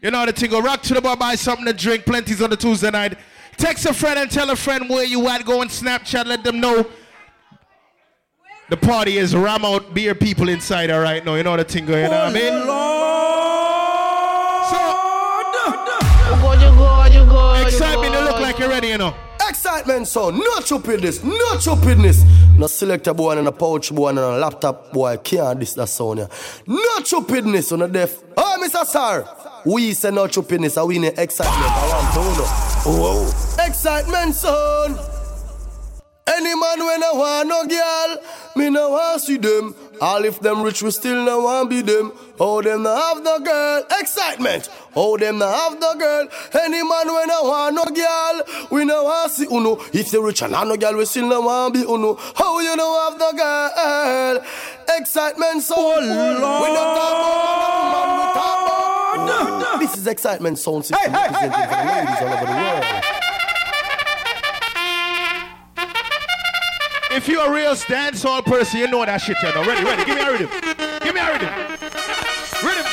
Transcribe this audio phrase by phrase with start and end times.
[0.00, 0.50] You know the thing.
[0.50, 2.04] Go rock to the bar, buy something to drink.
[2.04, 3.18] Plenty's on the Tuesday night.
[3.56, 5.44] Text a friend and tell a friend where you at.
[5.44, 6.26] Go on Snapchat.
[6.26, 6.86] Let them know.
[8.70, 11.34] The party is ram out beer people inside her right now.
[11.34, 11.88] You know the thing.
[11.88, 12.52] You know what I mean?
[12.52, 12.78] Oh, Lord.
[14.70, 14.78] So
[17.66, 18.14] excitement.
[18.14, 18.88] You look like you're ready.
[18.88, 19.14] You know.
[19.48, 20.38] Excitement, son.
[20.38, 21.24] No stupidness.
[21.24, 22.22] No stupidness.
[22.58, 26.18] No selector boy and a pouch boy and a laptop boy can't this that sound.
[26.18, 26.26] Yeah.
[26.66, 28.22] No stupidness on the deaf.
[28.36, 28.84] Oh, Mr.
[28.84, 29.26] Sir.
[29.64, 30.76] We say no stupidness.
[30.76, 31.56] I win excitement.
[31.56, 32.46] I want to know.
[32.86, 33.66] Oh, oh.
[33.66, 35.17] excitement, son.
[36.36, 38.18] Any man when I want no girl,
[38.56, 39.74] me no want see them.
[40.00, 42.12] All if them rich, we still no want be them.
[42.38, 43.84] Oh, them no have no girl.
[44.00, 44.68] Excitement.
[44.94, 46.28] Oh, them no have no girl.
[46.54, 49.78] Any man when I want no girl, we no want see uno.
[49.92, 52.16] If you rich and have no girl, we still no want be uno.
[52.38, 54.44] Oh, you no have no girl.
[54.96, 59.78] Excitement, so oh, we don't talk about man, we talk about.
[59.80, 62.52] This is excitement sound system hey, representing hey, hey, for the ladies all over the
[62.52, 62.84] world.
[67.10, 69.64] If you're a real dancehall person, you know that shit, you know.
[69.64, 70.04] Ready, ready.
[70.04, 70.50] Give me a rhythm.
[71.00, 71.48] Give me a rhythm.
[72.60, 72.84] Rhythm.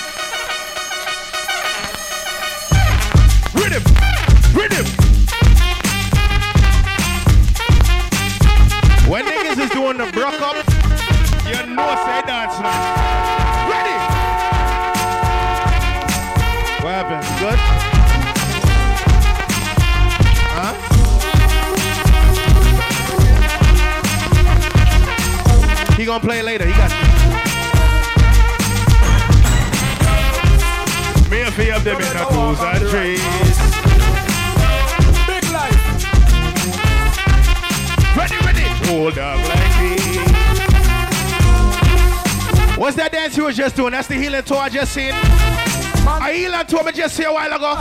[3.59, 3.83] Rhythm.
[4.55, 4.85] Rhythm.
[9.11, 10.55] When niggas is doing the broke up,
[11.45, 13.67] you know say dance now.
[13.67, 13.99] Ready?
[16.81, 17.23] What happened?
[17.39, 17.74] Good?
[26.05, 26.67] He gonna play later.
[26.67, 26.91] He got
[31.31, 33.23] me and Fee up them in the cruise and trees.
[35.25, 35.73] Big life.
[38.15, 38.65] Ready, ready.
[38.85, 39.97] Hold up like me.
[42.79, 43.93] What's that dance you was just doing?
[43.93, 45.09] That's the healing tour I just seen.
[45.09, 47.73] A healing tour I just see a while ago.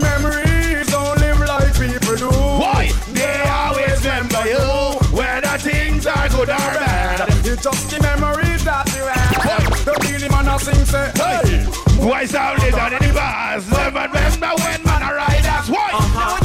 [0.00, 2.30] Memories don't live like people do.
[2.30, 2.92] Why?
[3.08, 7.31] They always remember you when the things are good or bad.
[7.44, 9.84] It's just the memories that you have.
[9.84, 11.66] The really man a sing say, hey.
[11.98, 13.66] Why sound is on the bars?
[13.66, 15.42] Never remember when man a ride.
[15.42, 15.90] That's why.
[15.90, 16.38] Uh-huh.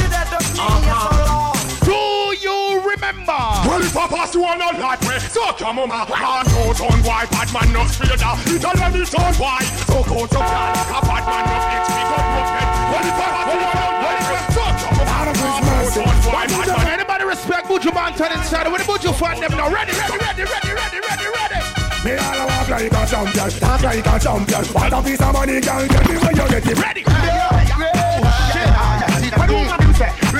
[0.57, 1.53] Uh-huh.
[1.85, 2.01] Do
[2.41, 3.41] you remember?
[3.69, 6.99] Well, if I pass you on a light way, so come on, can't go on
[7.05, 8.33] why bad man not trader.
[8.57, 9.61] Italian is on why.
[9.85, 12.67] So go to plan, a bad man not XP go broken.
[12.89, 16.85] Well, if I pass you on a light way, so come on, on why bad
[16.85, 16.96] man.
[17.27, 18.71] Anybody respect Buju Banton inside?
[18.71, 21.59] When the Buju fan them now, ready, ready, ready, ready, ready, ready, ready.
[22.05, 24.63] Me all walk like a champion, talk like a champion.
[24.65, 26.79] What a piece of money, girl, get me when you get it.
[26.79, 27.01] Ready?
[27.01, 27.07] You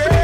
[0.03, 0.16] see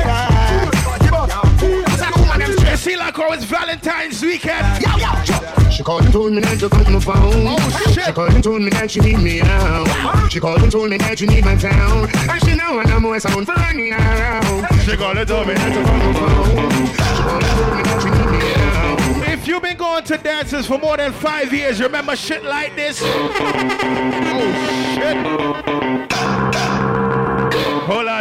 [2.92, 4.84] like how it's Valentine's weekend.
[4.84, 7.48] Yo, yo, she called and told me that you got my phone.
[7.48, 8.06] Oh shit.
[8.06, 10.30] She called and told me that she need me out.
[10.32, 12.10] She called and told me that you need my town.
[12.30, 14.68] And she know I know more sound for running around.
[14.82, 16.88] She called and told me that you got my phone.
[16.88, 19.34] She called and told me that you need me out.
[19.34, 23.02] If you've been going to dances for more than five years, remember shit like this?
[24.36, 26.13] Oh shit.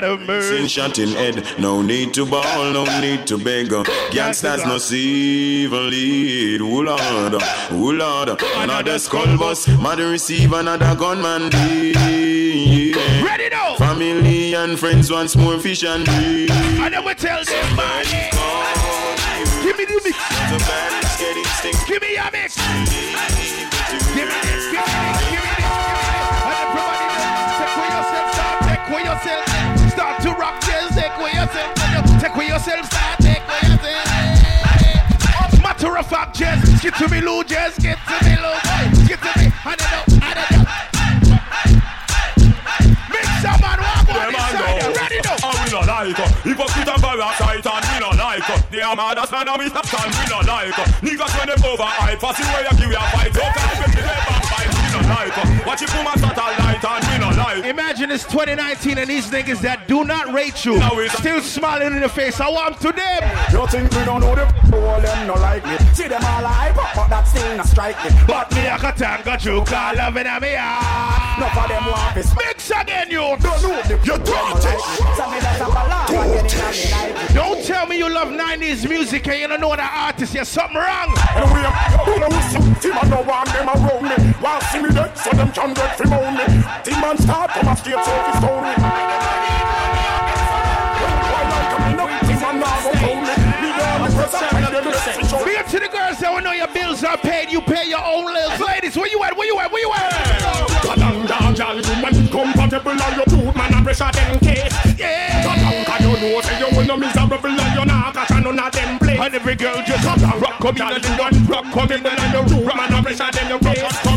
[0.02, 0.56] Lot of mercy.
[0.56, 3.70] Sin shot in head, no need to ball, no need to beg.
[4.10, 6.60] Gangsters no see even lead.
[6.60, 8.42] Oh Lord, oh Lord.
[8.56, 12.96] Another skull bus, mother receive another gunman lead.
[13.24, 13.76] Ready now.
[13.76, 16.50] Family and friends wants more fish and bread.
[16.50, 18.04] And then we tell them, man.
[19.62, 20.16] Give me the mix.
[20.16, 21.86] The bad is getting stink.
[21.86, 23.71] Give me your mix.
[35.82, 38.54] Of fact, just get to me, Lou, just get to me, Lou.
[39.06, 40.62] Get to me, I don't know, I don't know.
[43.10, 45.42] Mix some man, walk on this side, ready now.
[45.42, 48.94] And we not like uh, Hypocrite and parasite and we not like uh, They are
[48.96, 51.82] mad as man and we stop time we not like uh, Niggas when them over
[51.82, 53.32] hype Fussy way you give you a fight.
[53.34, 54.70] Don't tell them they back fight.
[54.70, 58.98] We not like uh, Watch it woman satellite and we not like Imagine it's 2019
[58.98, 62.40] and these niggas that do not rate you Now it's- still smiling in the face.
[62.40, 63.22] I want to them.
[63.52, 64.44] You think we don't know the
[64.76, 67.96] all them no like me See them all hype up but that still not strike
[68.04, 70.54] me But me a got time, got you call loving at me.
[70.58, 71.36] ah.
[71.38, 73.20] Enough of them want to smack Mix again, you.
[73.20, 74.76] Don't know the You dirty
[75.16, 78.28] Tell me that's a ballad and get it on me Don't tell me you love
[78.28, 80.34] 90s music and you don't know the artist.
[80.34, 81.14] You're something wrong.
[81.36, 84.82] And we are Don't know some Team I don't want them around me Want see
[84.82, 86.44] me dead so them bunch hundred fi moan me.
[86.84, 88.72] Demon start from a straight so fi stone me.
[95.44, 97.50] Be up to the girls that we know your bills are paid.
[97.50, 98.60] You pay your own bills.
[98.60, 99.36] Ladies, where you at?
[99.36, 99.72] Where you at?
[99.72, 100.12] Where you at?
[100.82, 104.72] Come down, come Kadanga, jal, woman, comfortable on your food, man, and pressure them case.
[104.98, 105.42] Yeah.
[105.42, 108.98] Kadanga, you know, say you will no miserable and you're not catching none of them
[108.98, 109.20] place.
[109.20, 112.92] And every girl just come rock, come in and rock, come in and rock, man,
[112.92, 114.11] and pressure them your case.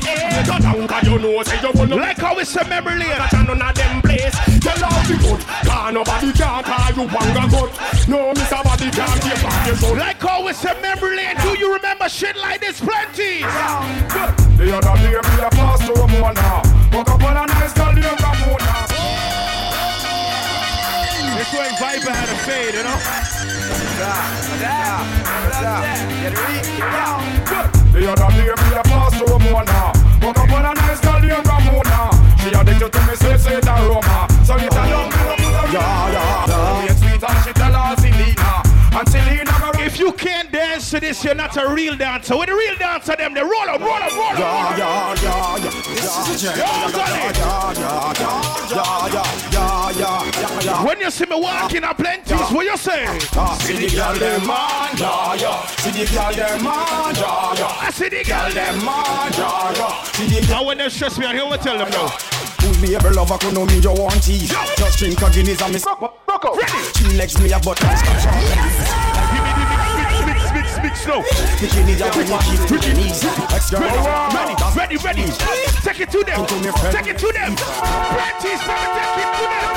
[0.95, 3.09] 'Cause you know say you wanna like how it's a memory lane.
[3.09, 4.35] That none of them place.
[4.61, 5.41] Tell all the good.
[5.67, 7.71] Cause nobody can call you wanga good.
[8.07, 8.63] No, Mr.
[8.63, 9.95] Body can't take back your soul.
[9.97, 11.35] Like how it's a memory lane.
[11.41, 12.79] Do you remember shit like this?
[12.79, 13.41] Plenty.
[13.41, 16.61] The other day me a pass to Ramona.
[16.93, 18.73] Woke up on a nice girl named Ramona.
[21.37, 22.99] It's when Viper had a fade, you know?
[27.91, 30.04] The other day me a pass to Ramona.
[30.21, 32.09] Woke up on a nice girl named Ramona.
[32.41, 34.27] She addicted to me, say, say, that Roma.
[34.45, 36.94] So you tell yeah, yeah.
[38.97, 42.37] And Selena go If you can't dance to this, you're not a real dancer.
[42.37, 44.39] With the real dancer, them, they roll up, roll up, roll up.
[44.39, 45.69] Yeah, yeah, yeah, yeah.
[45.93, 46.65] This is a Yo,
[46.95, 47.35] Sonny.
[50.87, 53.05] When you see me walking up plenties, what you say?
[53.19, 55.65] See the girl them man, yeah, yeah.
[55.67, 57.81] See the girl them man, yeah, yeah.
[57.81, 58.85] I see the girl them.
[58.85, 60.03] Man, yeah, yeah.
[60.13, 62.34] See the Now when they stress me, I hear what tell them now.
[62.65, 65.73] Who's be able lover could know me you want tea Just drink a Guinness and
[65.73, 66.57] me suck Rock out
[66.97, 68.01] She legs me a butt and me
[70.57, 71.21] mix, mix, no.
[71.61, 73.21] The Guinness a when you keep to the knees
[73.53, 75.29] Ex girl Ready, ready, ready.
[75.85, 76.41] Take it to them.
[76.89, 77.53] Take it to them.
[77.53, 79.69] Plenties, baby, take it to them.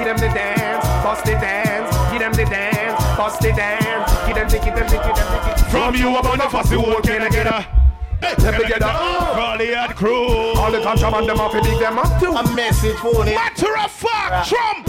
[0.00, 4.34] Give them the dance, bust the dance Give them the dance, bust the dance Give
[4.36, 6.48] them the, give them the, give them the, give them From you, I'm on the
[6.48, 7.83] fussy wall, can I get a?
[8.38, 8.86] Let me get a
[9.36, 10.54] Raleigh and crew.
[10.56, 13.76] All the contraband them off, you dig them up too A message for it Matter
[13.78, 14.88] of fact, Trump.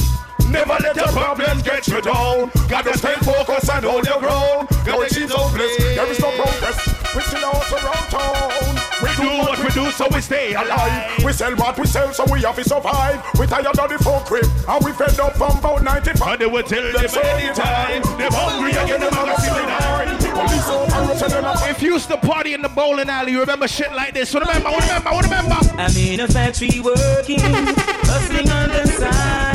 [0.49, 2.51] Never let your problems get you down.
[2.69, 4.69] Gotta stay focused and hold your ground.
[4.85, 5.77] Gotta keep hopeless.
[5.77, 7.15] There is no progress.
[7.15, 8.75] We still out around town.
[9.17, 11.23] We Do what we do, so we stay alive.
[11.23, 13.23] We sell what we sell, so we have to survive.
[13.39, 16.31] We tired of the folk crib, and we fed up from about 95.
[16.33, 18.01] And they will tell them anytime.
[18.17, 22.62] They're hungry again, they're magazine Police over, tell them If you used to party in
[22.62, 24.29] the bowling alley, you remember shit like this.
[24.29, 25.57] So remember, remember, remember.
[25.77, 29.55] I'm in a factory working, hustling on the side.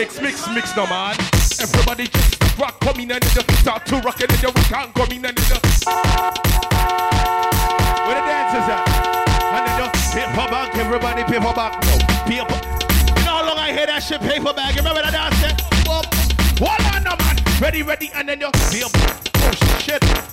[0.00, 1.14] Mix, mix, mix, no man.
[1.60, 5.12] Everybody just rock, come in and just start to rock it, and we can't come
[5.12, 5.86] in and just.
[5.86, 6.32] Where
[8.16, 8.88] the dancers at?
[9.52, 11.84] And then just paper bag, everybody paper bag.
[11.84, 12.58] No, paper.
[13.18, 14.74] You know how long I hear that shit, paper bag?
[14.74, 15.36] You remember that dance?
[16.58, 17.36] hold on, no man.
[17.60, 18.88] Ready, ready, and then just paper.
[19.36, 20.29] Oh shit.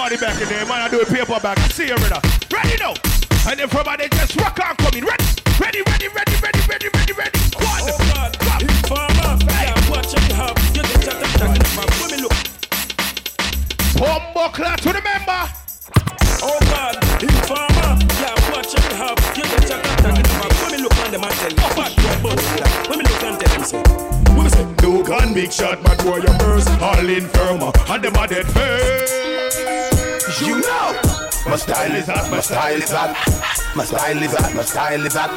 [0.00, 0.80] Party back in there, man.
[0.80, 1.58] I do a paper bag.
[1.76, 2.24] See you, brother.
[2.48, 2.96] Ready now.
[3.44, 5.04] And then everybody just rock on coming.
[5.04, 5.28] Ready,
[5.60, 7.38] ready, ready, ready, ready, ready, ready, ready.
[7.60, 7.84] One.
[7.84, 8.32] Oh,
[9.52, 9.68] hey.
[14.00, 15.42] Bombo clock to the member.
[16.42, 19.20] Oh God, informer, yeah, watch it have.
[19.36, 21.92] You get your contact in my When me look on them and tell you, fuck
[22.00, 22.40] your butt.
[22.88, 23.82] When me look and tell them, say,
[24.32, 26.70] When me say, no gun, big shot, bad boy, your burst.
[26.80, 27.94] All infirma.
[27.94, 29.19] And them are dead first.
[31.50, 33.76] My style is hot, my style is hot.
[33.76, 35.30] My style is hot, my style is hot.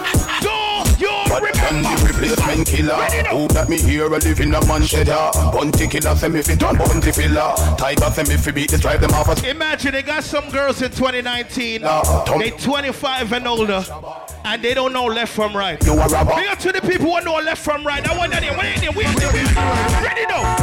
[1.27, 2.93] But I'm the replacement killer.
[3.31, 4.83] Who that me here a in a man.
[5.51, 7.55] Bounty Killer, send me fit on bunty filler.
[7.77, 10.83] Tiger, send me fi beat this, drive them off a Imagine they got some girls
[10.83, 11.81] in 2019.
[11.81, 13.83] Nah, Tom- They 25 and older,
[14.45, 15.83] and they don't know left from right.
[15.83, 16.35] You a robber.
[16.35, 18.07] Big up to the people who know left from right.
[18.07, 18.55] I want that in.
[18.57, 18.91] Wait in there.
[18.91, 20.03] Wait in there.
[20.03, 20.62] Ready now.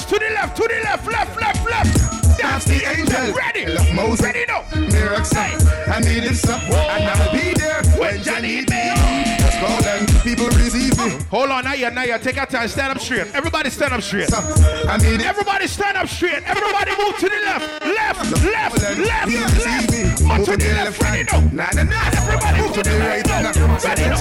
[0.00, 0.56] To the left.
[0.56, 1.04] To the left.
[1.04, 1.36] To the left.
[1.36, 1.40] Left.
[1.40, 1.68] Left.
[1.68, 2.38] Left.
[2.38, 3.34] That's the angel.
[3.34, 3.66] Ready.
[3.66, 4.24] Love Moses.
[4.24, 4.64] Ready now.
[4.74, 5.36] Miracle.
[5.36, 6.60] I need him some.
[6.60, 8.82] And I'll be there When you need me.
[9.36, 10.06] Just call them.
[10.24, 11.18] People receive me.
[11.30, 11.64] Hold on.
[11.64, 11.90] Now you.
[11.90, 12.18] Now you.
[12.18, 12.68] Take your time.
[12.68, 13.34] Stand up straight.
[13.34, 14.32] Everybody stand up straight.
[14.32, 15.26] I need it.
[15.26, 16.42] Everybody stand up straight.
[16.46, 17.84] Everybody move to the left.
[17.84, 19.28] Left, left, left, left.
[19.28, 21.40] Move Up to the left, ready now.
[21.52, 22.08] Nah, nah.
[22.16, 23.84] Everybody Move to the right.
[23.84, 24.18] Ready now.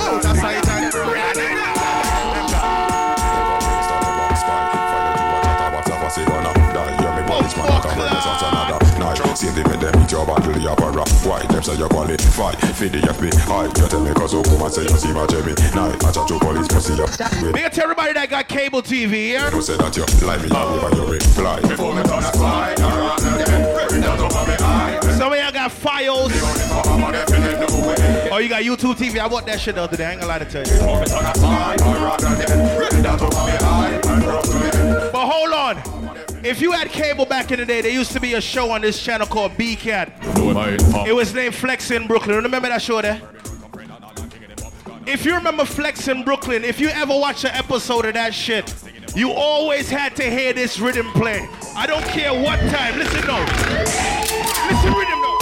[0.00, 0.94] Oh, that's right.
[0.94, 1.75] Ready now.
[9.36, 10.80] See them in them eat your battle, you have
[11.26, 14.72] Why, them say you qualify For the FBI, you tell me cause you come and
[14.72, 16.10] say you see my Jimmy Now, I?
[16.10, 19.50] Chat to police, but see you Big up to everybody that got cable TV here.
[19.52, 22.80] you say that you lie me up over your reply Before me turn a slide,
[22.80, 26.32] around again Bring that up me eye Some of y'all got files.
[26.88, 29.18] I'm a definite no way Oh, you got YouTube TV.
[29.18, 30.06] I want that shit the other day.
[30.06, 30.78] I ain't gonna lie to tell you.
[35.12, 35.95] But hold on.
[36.46, 38.82] If you had cable back in the day, there used to be a show on
[38.82, 41.04] this channel called BCAT.
[41.04, 42.36] It was named Flex in Brooklyn.
[42.36, 43.20] Remember that show there?
[45.06, 48.72] If you remember Flex in Brooklyn, if you ever watch an episode of that shit,
[49.16, 51.48] you always had to hear this rhythm play.
[51.74, 52.96] I don't care what time.
[52.96, 53.42] Listen now.
[54.70, 55.35] Listen rhythm now.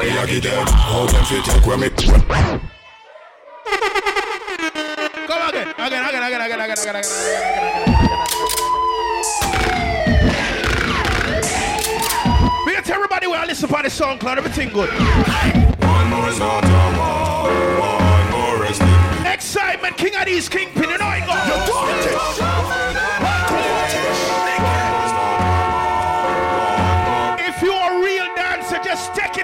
[0.00, 0.66] We I get that.
[0.70, 1.90] How them fit take when me?
[5.26, 7.04] Come again, again, again, again, again, again, again, again.
[12.64, 14.88] We get everybody where I listen for the song, cloud everything good.
[14.88, 17.52] One more is not a war.
[17.80, 19.26] One more is deep.
[19.26, 21.46] Excitement, king of these kingpin, you know it goes.
[21.46, 23.19] You're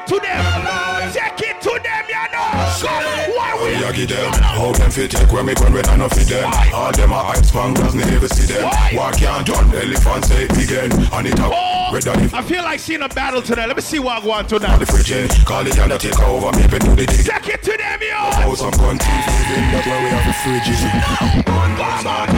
[0.07, 1.13] it to them.
[1.13, 3.37] Take it to them, you know.
[3.37, 6.09] Why we I get them, how them fit take when me gun when I no
[6.09, 6.51] fit them.
[6.75, 8.65] All them a hype spanglers, never see them.
[8.65, 10.93] Why can't done elephant say again?
[11.13, 13.67] And it a Oh, I feel like seeing a battle tonight.
[13.67, 14.79] Let me see what I want tonight.
[14.79, 15.29] the fridge in.
[15.45, 17.25] Call the undertaker over me, but do the dig.
[17.25, 18.55] Take it to them, yo.
[18.55, 21.55] Some countries living, that's why we have the fridge in.
[21.55, 22.31] One more start,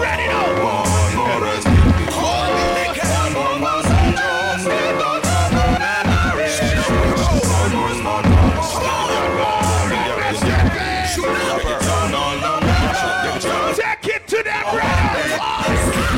[0.00, 0.53] Ready now.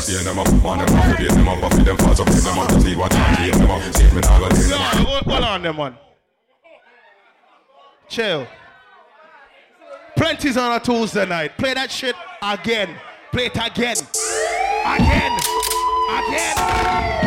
[0.07, 3.51] See them up, man, them up, them up, them fast up, them up, what doing,
[3.59, 4.39] them up, see me now,
[5.25, 5.99] hold, on, them one.
[8.09, 8.47] Chill.
[10.17, 11.59] Plenty's on a Tuesday night.
[11.59, 12.95] Play that shit again.
[13.33, 13.97] Play it again.
[14.87, 15.39] Again.
[16.13, 17.26] Again.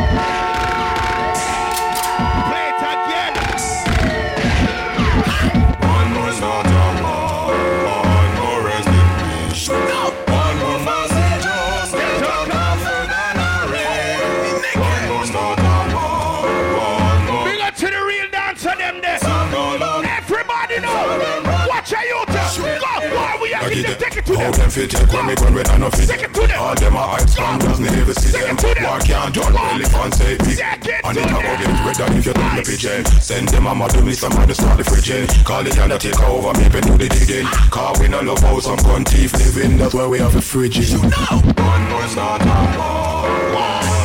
[24.29, 26.51] to How them fit check on me when we done fit Check them.
[26.59, 28.55] All them are hype strong doesn't even see them.
[28.57, 30.59] Why can't John really fancy pick
[31.03, 31.73] And it about them.
[31.85, 34.83] red if you don't me pigeon Send them a mad to me somebody start the
[34.83, 35.27] fridging.
[35.45, 37.45] Call the can take over me Been do the digging.
[37.71, 39.77] Car we no love how some gun thief living.
[39.77, 41.09] That's why we have a fridge You know.
[41.57, 43.98] One more start up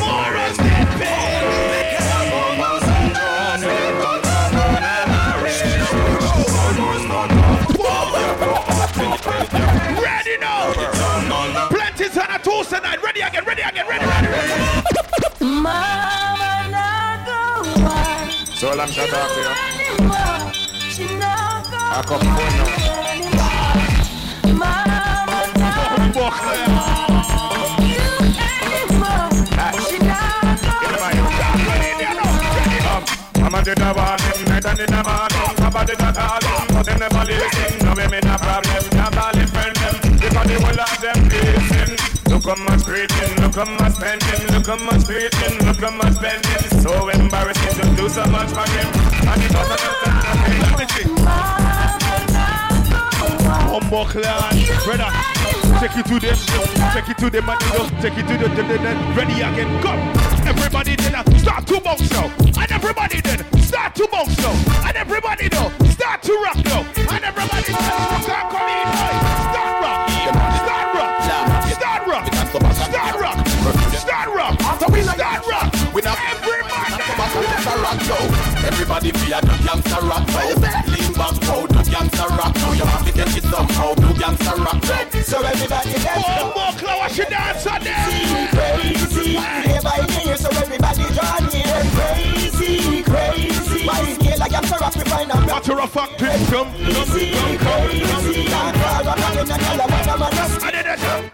[12.54, 13.02] rules tonight.
[13.02, 14.52] Ready again, ready again, ready, ready, ready.
[15.40, 17.38] Mama, not go
[17.82, 18.30] on.
[18.54, 19.54] So long, shut up here.
[20.94, 22.68] She not go I come phone now.
[24.60, 24.98] Mama,
[25.58, 26.30] not go on.
[33.40, 35.56] Mama did a warning, night and in the morning.
[35.56, 37.86] Papa did a calling, but them never listen.
[37.86, 39.94] No women a problem, can't call it friend them.
[40.18, 42.03] Because the whole of them listen.
[42.34, 46.14] Look how much preaching, look how much spending, look how much preaching, look how much
[46.14, 46.82] spending.
[46.82, 48.90] So embarrassing to do so much for them.
[49.30, 51.06] And it doesn't just me see.
[53.70, 54.50] Humble clan,
[54.82, 55.10] brother.
[55.78, 56.36] Take it to them,
[56.92, 59.80] take it to them, and you take it to the, the, the, the ready again.
[59.80, 60.00] Come,
[60.44, 64.54] everybody then uh, start to bounce now, and everybody then start to bounce now,
[64.88, 66.82] and everybody now start to rock now,
[67.14, 68.83] and everybody then start coming
[79.04, 80.88] body fear the gangsta rock vibe.
[80.88, 82.54] Lean back, proud to gangsta rock.
[82.56, 84.84] Now you have to get it somehow to gangsta rock.
[85.24, 86.24] So everybody dance.
[86.24, 88.48] One more clown, she dance on there.
[88.50, 91.86] Crazy, day by day, so everybody join in.
[91.96, 93.86] Crazy, crazy.
[93.86, 96.18] By scale, I gangsta rock, we find a matter of fact.
[96.18, 97.04] Come, come, come, come, come.
[97.04, 98.54] Crazy, crazy.
[98.54, 100.62] I'm proud of having a girl, I'm a man.
[100.62, 101.33] I did it.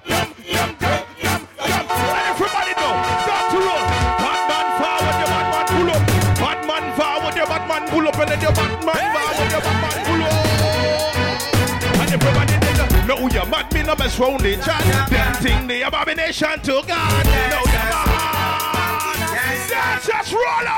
[14.20, 15.08] round the chat.
[15.10, 17.24] Them thing the abomination to God.
[17.50, 17.62] No,
[19.72, 20.68] Let's just roll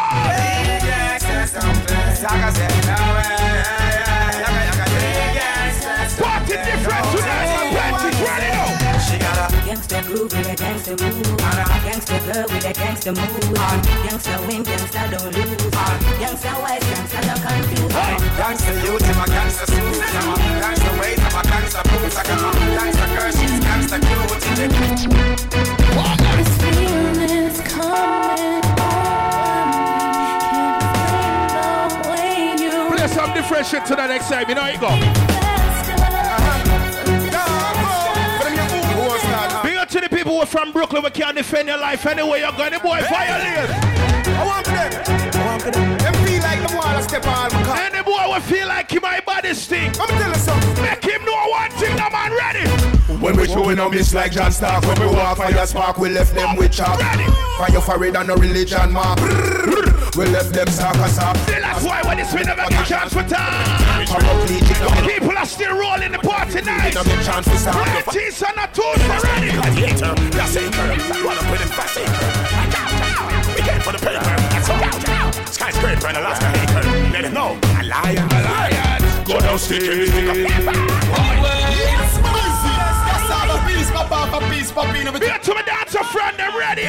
[3.76, 3.81] on.
[9.72, 11.36] With a gangster move.
[11.84, 13.54] Gangster girl with a gangster move.
[14.04, 15.56] Gangster win, gangster don't lose.
[16.20, 17.94] Gangster wise, gangster not confused.
[18.36, 20.02] Gangster youth, I'm a gangster suit.
[20.12, 22.16] I'm a gangster weight, I'm a gangster boots.
[22.16, 24.28] I got a gangster girl, she's gangster cute.
[26.36, 30.28] This feeling's coming on me.
[30.52, 34.48] Can't explain the way you Play some different shit to the next time.
[34.48, 35.31] You know how you go.
[40.22, 41.02] People who are from Brooklyn.
[41.02, 42.40] We can't defend your life anyway.
[42.40, 43.70] You're going to boy violate.
[43.70, 44.92] I want them.
[45.34, 45.98] I want for them.
[45.98, 47.76] Them feel like them wanna step on my car.
[47.76, 49.98] Any boy will feel like he my body stink.
[49.98, 50.84] Let me tell you something.
[50.84, 52.61] Make him know one thing, the man ready.
[53.42, 54.86] We showing up, it's like John Stark.
[54.86, 57.00] When we walk fire spark, we left them with chalk.
[57.58, 59.18] Fire for it and no religion mark.
[60.14, 61.34] We left them sock a sock.
[61.46, 64.06] That's why when it's we never get chance for time.
[64.06, 65.08] Come up, lead it down.
[65.08, 66.94] People are still rolling the party night.
[66.94, 67.84] Don't get chance to stop.
[67.84, 69.50] Red teeth and a tooth already.
[70.30, 70.92] That's it, girl.
[71.28, 74.22] Up with him fast, We came for the paper,
[74.54, 74.86] that's all.
[75.50, 76.86] Skyscraper and Alaska acre.
[77.10, 77.58] Let it know.
[77.80, 79.24] A lion, a lion.
[79.24, 81.31] Go downstairs.
[84.32, 86.82] Be to me dancer friend, them ready.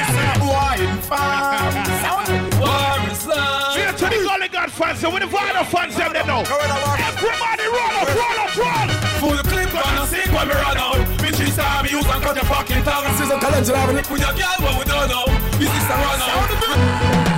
[3.92, 6.40] to the Gully God fans, and with the Vinyl fans, them they know.
[6.40, 8.88] Everybody roll up, roll up, roll.
[9.20, 10.96] Full clip on a sick when we run out.
[11.18, 13.04] Bitch, you saw me use and cut your fucking tongue.
[13.04, 15.26] This is a calendar having it with your girl, but we don't know.
[15.58, 17.33] This is a run out.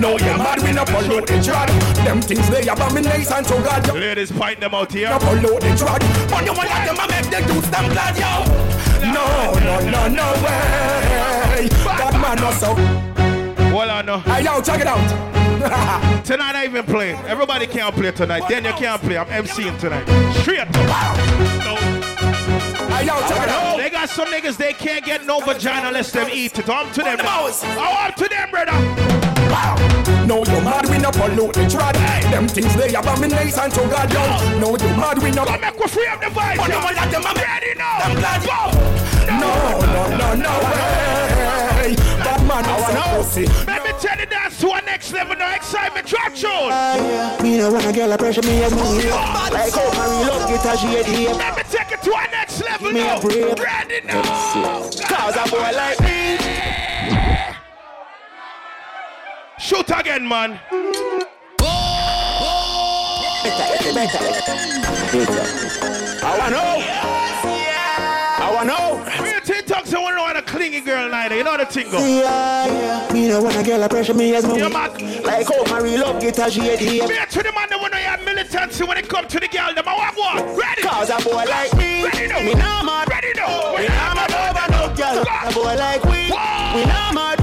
[0.00, 1.68] No, you're mad, we not pollute the trad.
[2.04, 3.94] Them things they abomination to God.
[3.94, 5.08] Ladies, point them out here.
[5.08, 6.00] not pollute the trad.
[6.30, 8.44] But you want them to make the dudes them glad, yo.
[9.12, 11.68] No, no, no, no way.
[11.68, 12.74] That man not so.
[13.70, 14.18] Hold on, no.
[14.18, 15.34] Hey, yo, check it out.
[16.24, 17.14] Tonight I even play.
[17.26, 18.48] Everybody can't play tonight.
[18.48, 19.16] Daniel can't play.
[19.16, 20.04] I'm MCing tonight.
[20.34, 20.68] Straight.
[21.64, 22.03] No.
[22.94, 23.76] Hey, yo, check it out.
[23.76, 26.68] They got some niggas they can't get no vagina unless them eat it.
[26.68, 27.18] I'm to them.
[27.22, 28.70] Oh, I'm to them, brother.
[30.26, 31.94] No, you mad, we not pollute the trad.
[32.30, 34.22] Them things they abomination to God, yo.
[34.60, 35.48] No, you mad, we not.
[35.48, 36.56] Come make we free up the vibe.
[36.56, 36.84] But you yo.
[36.84, 37.98] want that them Ready now.
[37.98, 38.94] I'm glad Go.
[39.26, 39.50] No,
[39.90, 41.94] no, no, no way.
[42.22, 43.46] That man is a pussy.
[43.66, 45.36] Let me tell you dance to a next level.
[45.36, 46.06] No excitement.
[46.06, 47.42] Drop tune.
[47.42, 49.08] Me no want a girl a pressure me as me
[49.50, 52.43] Like how Marie love guitar she a deep Let me take it to a next
[52.74, 53.18] level me now.
[53.18, 54.04] a break.
[54.04, 54.22] Now.
[55.08, 56.38] Cause a boy like me
[59.58, 60.60] Shoot again, man.
[61.62, 62.10] Oh.
[66.22, 66.82] I wanna know
[68.36, 69.04] I wanna know
[69.44, 71.36] Tin Talks, I want to know how to clingy girl neither.
[71.36, 71.98] You know the thing go.
[71.98, 75.22] Yeah, me no want a girl a pressure me as me Yeah, man.
[75.22, 77.98] Like how Marie love guitar she a deep Me to the man that want to
[77.98, 79.74] have militancy when it come to the girl.
[79.74, 80.56] Them I walk walk.
[80.56, 80.82] Ready.
[80.82, 82.40] Cause a boy like me Ready now.
[82.40, 83.76] Me nah mad Ready now.
[83.76, 86.80] We nah mad over no girl A boy like we Whoa.
[86.80, 87.38] We nah mad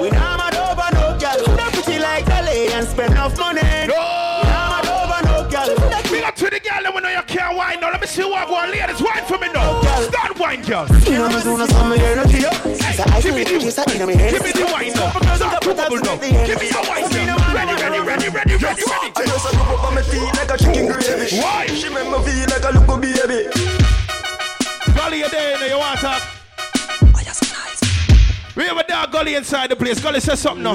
[0.00, 3.92] We nah mad over no girl Not pretty like Dolly and spend enough money We
[3.92, 5.76] nah mad over no girl
[6.10, 7.90] Me up to the girl that want to you can't wine now.
[7.90, 8.70] Let me see what go on.
[8.70, 9.80] Ladies, wine for me now.
[10.08, 10.86] Start wine, girl.
[11.10, 12.52] You know me soon as I'm here to you
[12.94, 15.10] So I Give me the, she's a in me head give me the wine now.
[15.34, 16.16] Start to bubble now.
[16.16, 17.38] Give me your wine, girl.
[17.56, 18.82] Ready, ready, ready, ready, ready.
[19.16, 21.36] I just a rub up on my feet like a chicken gravy.
[21.42, 21.66] Why?
[21.66, 23.50] She make me feel like a little baby.
[24.94, 25.58] Gully, you there?
[25.58, 26.14] now, You want to?
[28.54, 30.00] We have a dog gully inside the place.
[30.00, 30.72] Gully says something now.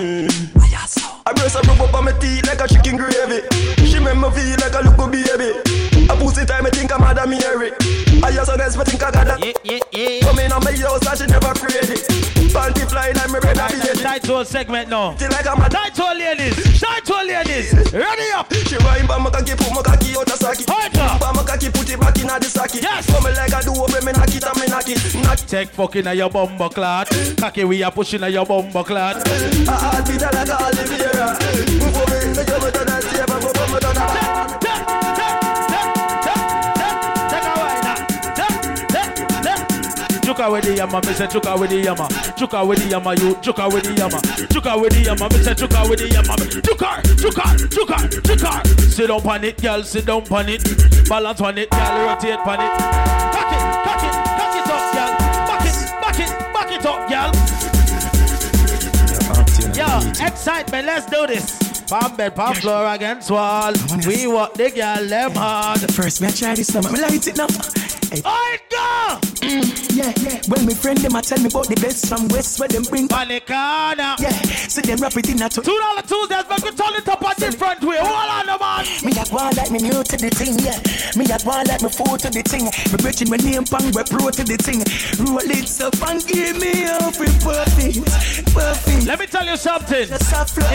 [1.23, 3.41] I just a rub up on my teeth like a chicken gravy.
[3.85, 5.80] She make me feel like a little baby.
[6.11, 7.71] A pussy time, I think I'm Madam Mary.
[8.19, 9.39] I just honest, I think I got that.
[9.39, 10.19] Yeah, yeah, yeah.
[10.27, 12.03] Come in on my house and she never crazy.
[12.51, 13.95] Panty flying like me brother baby.
[14.03, 15.15] Tight hole segment now.
[15.15, 16.81] Feel like I'm a hole ladies.
[16.83, 17.71] Tight hole ladies.
[17.95, 18.51] Ready up.
[18.51, 20.67] She wine pa my cocky, put my cocky out a socket.
[20.67, 21.21] Hold up.
[21.21, 22.83] Pa my cocky, put it back in the socket.
[22.83, 23.07] Yes.
[23.07, 24.99] Come like a do when me knock it and me knock it.
[25.23, 25.47] Knock it.
[25.47, 27.07] Take fucking a your bumbo clot.
[27.39, 29.15] Cocky we are pushing a your bumbo clot.
[29.15, 31.39] A heartbeat like a Oliveira.
[31.79, 34.50] Move for me, make you better than Steve, and move for me, done
[40.31, 42.07] Chuka with the yama, me say chuka with the yama,
[42.39, 44.15] chuka with the yama, you chuka with the yama,
[44.47, 48.63] chuka with the yama, me say chuka with the yama, chuka, chuka, chuka, chuka.
[48.79, 50.63] Sit down on it, girl, sit down on it,
[51.09, 52.71] balance on it, girl, rotate on it.
[53.35, 55.11] Cock it, cock it, cock it up, girl.
[55.51, 57.31] Back it, back it, back it up, girl.
[59.75, 61.59] Yo, excitement, let's do this.
[61.89, 63.73] Palm bed, palm floor against wall.
[64.07, 65.81] We walk the girl them hard.
[65.91, 67.47] First me I try this now, me light it now
[68.13, 68.70] Hey.
[70.71, 70.91] I go.
[70.91, 70.91] Yeah, yeah.
[70.91, 73.07] When my friend them a tell me about the best from West where them bring
[73.07, 74.15] corner.
[74.19, 74.35] Yeah,
[74.71, 75.61] See them rap it in a two.
[75.61, 77.97] Two dollar Tuesdays, but we turn it up a different way.
[77.97, 78.83] Hold on, the man.
[79.03, 80.79] Me that one like me new to the thing, yeah.
[81.17, 82.65] Me that one like me fool to the thing.
[82.65, 84.81] Me bridging my name pang we pro to the thing.
[85.19, 89.05] Roll it up and give me in perfect, perfect.
[89.05, 90.07] Let me tell you something.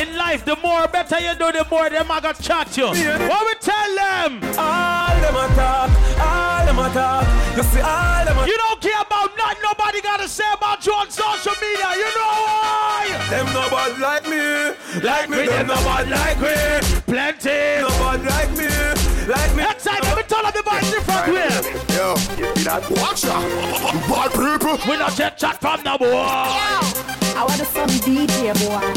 [0.00, 2.86] In life, the more better you do, the more them I got chat you.
[2.86, 4.40] What we tell them?
[4.58, 6.45] All them a talk, all
[6.76, 7.56] them a.
[7.56, 10.92] You see all them You don't care about nothing nobody got to say about you
[10.92, 11.88] on social media.
[11.96, 13.26] You know why?
[13.30, 15.46] Them nobody like me, like me.
[15.46, 16.56] Them nobody like me.
[17.06, 17.80] Plenty.
[17.80, 18.68] Nobody like me,
[19.26, 19.62] like me.
[19.62, 21.48] Next time, let me tell them the boys different way.
[21.96, 22.14] Yo,
[23.00, 23.36] watch ah.
[23.36, 24.08] out.
[24.08, 24.76] Bad people.
[24.90, 26.12] We not get chat from the boy.
[26.12, 28.92] I want some DJ boy.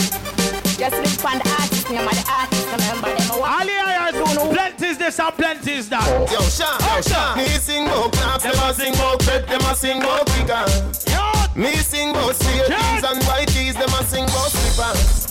[0.78, 2.66] Just look for the artist name of the artist.
[2.72, 3.42] Remember them.
[3.42, 4.16] Ali Ayers,
[4.54, 6.06] plenty is this and plenty is that.
[6.32, 7.38] Yo, Sean, yo, Sean.
[7.38, 10.66] Me sing about claps, them a sing about bread, them a sing about figure.
[11.56, 15.28] Me sing about jeans and white tees, them a sing about slippers.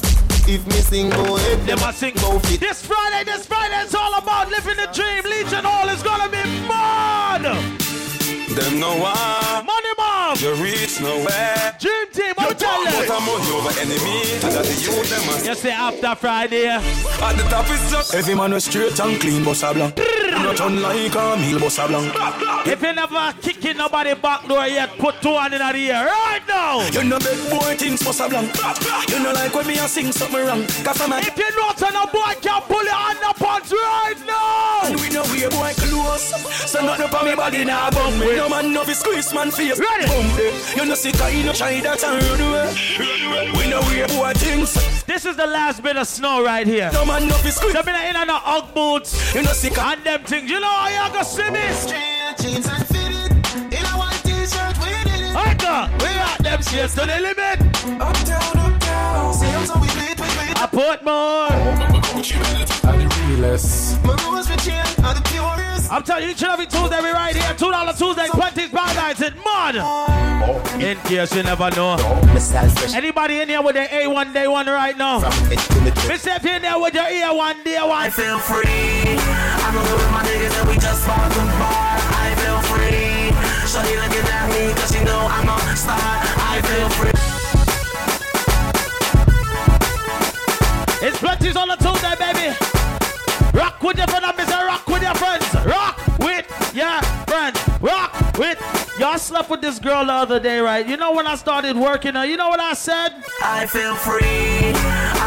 [0.49, 2.61] If me sing about head, them a sing about fit.
[2.61, 5.25] This Friday, this Friday, it's all about living the dream.
[5.25, 7.45] Legion Hall is gonna be mad.
[8.55, 9.67] Them no one.
[9.67, 9.98] Money.
[10.39, 11.77] You reach nowhere.
[11.81, 12.95] Dream team, what we tell them?
[12.95, 14.23] But I'm money over enemy.
[14.39, 16.69] And that the youth them a You say after Friday.
[16.69, 19.99] At the top is just Every man was straight and clean, boss a blanc.
[19.99, 22.15] Not unlike a meal, boss a blanc.
[22.69, 26.47] If you never kicking nobody back door yet, put two on in the air right
[26.47, 26.87] now.
[26.87, 28.55] You know big boy things, boss a blanc.
[29.09, 30.63] You know like when me a sing something wrong.
[30.87, 33.73] Cause I'm a If you know to no boy can pull your hand up pants
[33.73, 34.87] right now.
[34.87, 36.31] And we know we a boy close.
[36.71, 38.37] So nothing for me body now bum me.
[38.37, 39.81] No man no fi squeeze man face.
[39.81, 40.07] Ready?
[40.07, 40.53] Bum me.
[40.77, 43.51] You know sick you know try that and run away.
[43.57, 44.75] We know we a boy things.
[45.05, 46.91] This is the last bit of snow right here.
[46.93, 47.73] No man no fi squeeze.
[47.73, 50.51] So me in and out Ugg boots You know sick and them things.
[50.51, 51.61] You know how y'all gonna see me?
[52.41, 53.33] jeans and fitted.
[53.73, 55.37] In a white t-shirt, we did it.
[55.37, 57.61] I got, we got them shades to the limit.
[58.01, 59.35] Up down, up down.
[59.35, 60.55] See how so we do we do.
[60.57, 61.49] I put more.
[64.05, 65.68] My rules with chain are the purest.
[65.91, 67.55] I'm telling you, each and every Tuesday we right here.
[67.55, 69.23] Two dollar Tuesday, twenties paradise.
[69.23, 69.77] It mud.
[70.81, 71.97] In case you never know.
[72.95, 75.21] Anybody in here with their A1 day one right now?
[75.49, 77.91] Mister, if in there with your A1 day one.
[77.91, 78.63] I feel free.
[78.65, 81.99] I'm a with my niggas and we just bought the bar.
[82.21, 83.33] I feel free.
[83.65, 85.99] Shawty looking at me cause she know I'm a star.
[85.99, 87.13] I feel free.
[91.09, 92.78] It's plenty's on the Tuesday, baby.
[93.59, 94.67] Rock with your friends, Mr.
[94.67, 95.67] Rock with your friends.
[95.67, 97.68] Rock with your friends.
[97.81, 98.59] Rock with.
[98.99, 100.87] Y'all slept with this girl the other day, right?
[100.87, 103.15] You know when I started working her, you know what I said?
[103.43, 104.75] I feel free.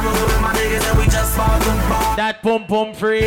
[0.01, 2.15] I'm a with my niggas and we just bought the bar.
[2.17, 3.21] That pum pum free.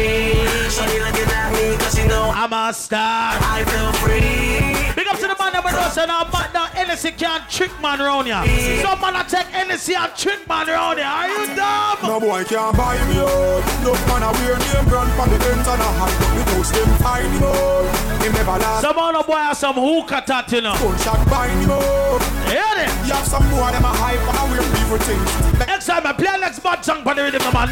[0.68, 3.38] Shawty looking at me cause she know I'm a star.
[3.40, 4.84] I feel free.
[4.94, 8.02] Big up to the man that knows say now man now Hennessy can't trick man
[8.02, 8.44] around ya.
[8.82, 11.08] Some man I take Hennessy and trick man around ya.
[11.08, 11.98] Are you dumb?
[12.02, 13.64] No boy can't buy me out.
[13.80, 16.70] No man a wear name brand from the ends and a hide up the house
[16.70, 18.22] them find him out.
[18.22, 18.82] Him never last.
[18.82, 20.74] Some other boy has some hookah tat, you know.
[20.74, 22.22] Gunshot bind him up.
[22.50, 22.90] Hear it?
[23.06, 25.58] You have some more them a hype and a wear people things.
[25.58, 27.70] Next time I play next bad song for the rhythm, man.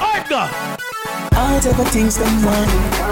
[0.00, 0.48] Alright, go.
[1.36, 2.70] All type of things them want.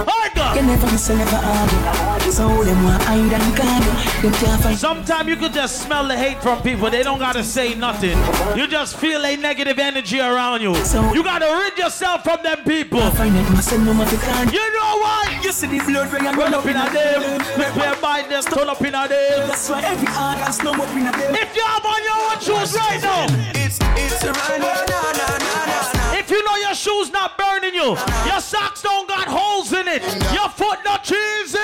[0.09, 0.55] Alright, go.
[0.55, 2.33] You never listen, never argue.
[2.33, 3.85] So them want hide and guard.
[4.23, 4.79] Them can't find.
[4.79, 6.91] Sometimes you could just smell the hate from people.
[6.91, 8.19] They don't gotta say nothing.
[8.57, 10.75] You just feel a negative energy around you.
[11.15, 13.01] You gotta rid yourself from them people.
[13.13, 14.53] Find it, must no matter can.
[14.53, 15.45] You what?
[15.45, 17.41] You see the blood ring and Run up in a them.
[17.55, 19.49] Prepare by this, turn up in a them.
[19.49, 21.35] That's why every hard and snow up in a them.
[21.35, 25.01] If you have on your own shoes right now, It's it's a run, na na
[25.13, 26.19] na na na.
[26.19, 30.03] if you know your shoes not burning you, your socks don't got holes in it,
[30.33, 31.59] your foot not cheesy.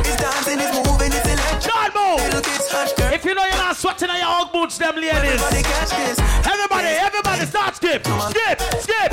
[0.00, 1.72] It's dancing, it's moving, it's electric.
[1.72, 2.20] God move.
[2.26, 3.12] Little kids hush, girl.
[3.12, 5.40] If you know you're not sweating on your Ugg boots, them ladies.
[5.42, 6.28] Everybody.
[6.48, 9.10] Everybody, everybody, start skip, skip, skip,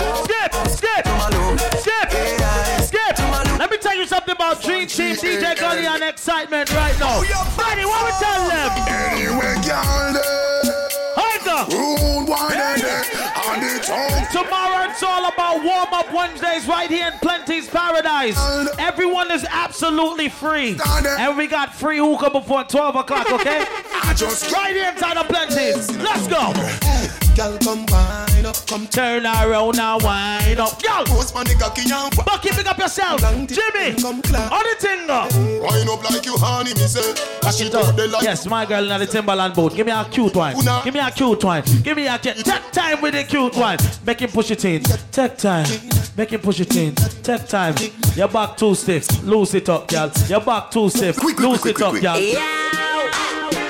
[4.62, 7.22] tell you something about Dream Team, DJ Gully, and excitement right now.
[7.22, 8.72] Oh, Ready, what we tell them?
[8.88, 10.96] Anyway, girl, eh.
[11.18, 11.70] Hold up.
[11.70, 13.48] rude wine and eh.
[13.48, 14.44] on the tongue.
[14.44, 18.38] Tomorrow it's all about warm up Wednesdays right here in Plenty's Paradise.
[18.78, 20.78] Everyone is absolutely free.
[21.20, 23.66] And we got free hookah before 12 o'clock, okay?
[24.04, 25.96] I just Right here inside of Plenty's.
[25.98, 27.25] Let's go.
[27.36, 30.82] Girl, come wine up, come Turn around and wind up.
[30.82, 33.20] Yo, post man the cocky and Bucky, pick up yourself.
[33.20, 34.52] Jimmy, come clap.
[34.54, 35.62] on the tingle.
[35.62, 37.14] Wine up like you honey, me say.
[37.42, 38.24] Dash it out the like.
[38.24, 39.76] Yes, my girl in the Timberland boat.
[39.76, 40.56] Give me a cute one.
[40.86, 41.64] Give me a cute one.
[41.84, 42.38] Give me a cute.
[42.38, 43.80] Take time with the cute one.
[44.06, 44.82] Make him push it in.
[45.12, 45.68] Take time.
[46.16, 46.96] Make him push it in.
[46.96, 47.76] Take time.
[48.16, 49.24] Your back too stiff.
[49.24, 50.10] Loose it up, girl.
[50.30, 51.18] Your back too stiff.
[51.18, 52.16] Quick, quick, Loose it up, quick, girl.
[52.16, 53.65] Play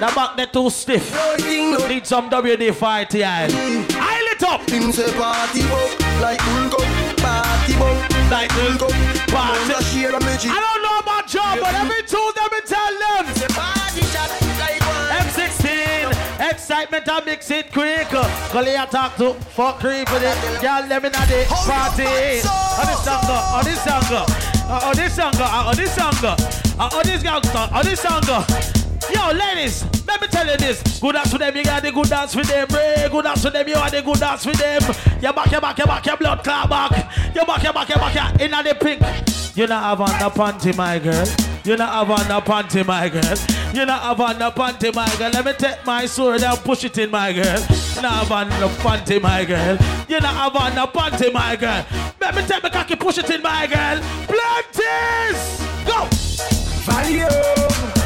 [0.00, 1.12] The back they too stiff.
[1.44, 3.22] Need some WD-40 ti.
[3.22, 3.46] I
[4.24, 4.64] lit up.
[4.70, 5.92] Him say party bug
[6.24, 6.40] like
[6.72, 6.80] cup,
[7.20, 8.00] party bug
[8.32, 8.88] like cup.
[9.28, 9.60] Party.
[9.60, 10.52] Wanna share a magic.
[10.52, 13.28] I don't know about job, but every two them me tell them.
[13.36, 15.20] Say party shot like one.
[15.20, 18.08] M16, excitement I mix it quick.
[18.08, 20.62] Call you talk to fuck creep with it.
[20.62, 22.40] Y'all let me know the party.
[22.40, 24.00] On this song, on this song.
[24.64, 26.14] Uh, on this song, uh, on this song.
[26.24, 28.79] Uh, on this song, on this song.
[29.12, 31.00] Yo, ladies, let me tell you this.
[31.00, 32.68] Good dance for them, you got the good dance for them.
[32.70, 33.08] Ray.
[33.10, 34.82] Good dance for them, you got the good dance for them.
[35.20, 37.34] You back, you back, you back, your blood clot back.
[37.34, 39.02] You back, you back, you back, you in the pink.
[39.56, 41.26] You not have on the panty, my girl.
[41.64, 43.74] You not have on the panty, my girl.
[43.74, 45.30] You not have on the panty, my girl.
[45.30, 47.60] Let me take my sword and push it in, my girl.
[47.96, 49.76] You not have on the panty, my girl.
[50.08, 51.84] You not have on the panty, my girl.
[52.20, 54.00] Let me take my cocky, push it in, my girl.
[55.86, 56.08] Go!
[56.92, 57.99] I don't know about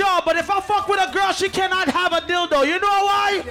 [0.00, 2.66] y'all, but if I fuck with a girl, she cannot have a dildo.
[2.66, 3.42] You know why?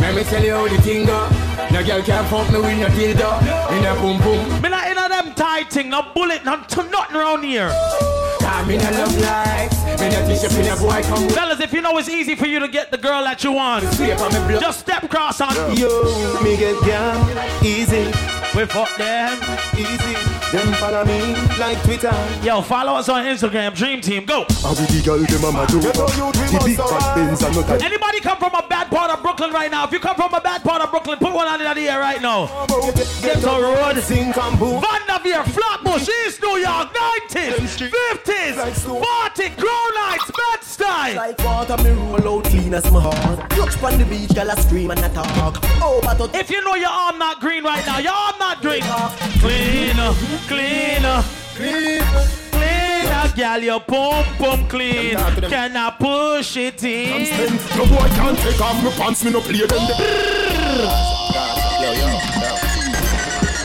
[0.00, 1.28] Let me tell you how the thing go.
[1.72, 3.30] No girl can fuck me with no dildo.
[3.78, 4.62] In a boom boom.
[4.62, 7.70] Me not in a them tight thing, no bullet, no to nothing around here.
[8.40, 10.00] Come in a love life.
[10.00, 11.28] Me not teach you in a boy come.
[11.30, 13.84] Fellas, if you know it's easy for you to get the girl that you want,
[13.92, 14.60] Scrape on me blood.
[14.60, 15.54] just step cross on.
[15.76, 18.06] Yo, me get down easy,
[18.56, 19.38] We fuck them.
[19.76, 20.37] easy.
[20.52, 22.14] Them follow me like Twitter.
[22.42, 24.24] Yo, follow us on Instagram, Dream Team.
[24.24, 24.46] Go.
[24.64, 25.92] I be the girl them a mad over.
[25.92, 29.52] The big fat Benz and not a Anybody come from a bad part of Brooklyn
[29.52, 29.84] right now?
[29.84, 32.00] If you come from a bad part of Brooklyn, put one on in the air
[32.00, 32.46] right now.
[33.20, 34.00] Get the road.
[34.02, 34.80] Sing and boom.
[34.80, 36.94] Vanderveer, Flatbush, East New York,
[37.28, 38.56] 90s, 50s,
[38.88, 41.14] 40, Crown Heights, Bed-Stuy.
[41.14, 43.50] Like water, me roll out clean as my heart.
[43.50, 45.60] Touch on the beach, girl, I scream and I talk.
[45.82, 48.82] Oh, but If you know your arm not green right now, your arm not green.
[49.40, 51.02] Clean, clean,
[51.56, 52.02] clean,
[52.50, 55.16] clean, girl, your pum pum clean.
[55.48, 57.56] Can I push it in?
[57.76, 59.88] No boy can't take off my pants, me no play them.
[61.82, 62.08] Yo, yo, yo.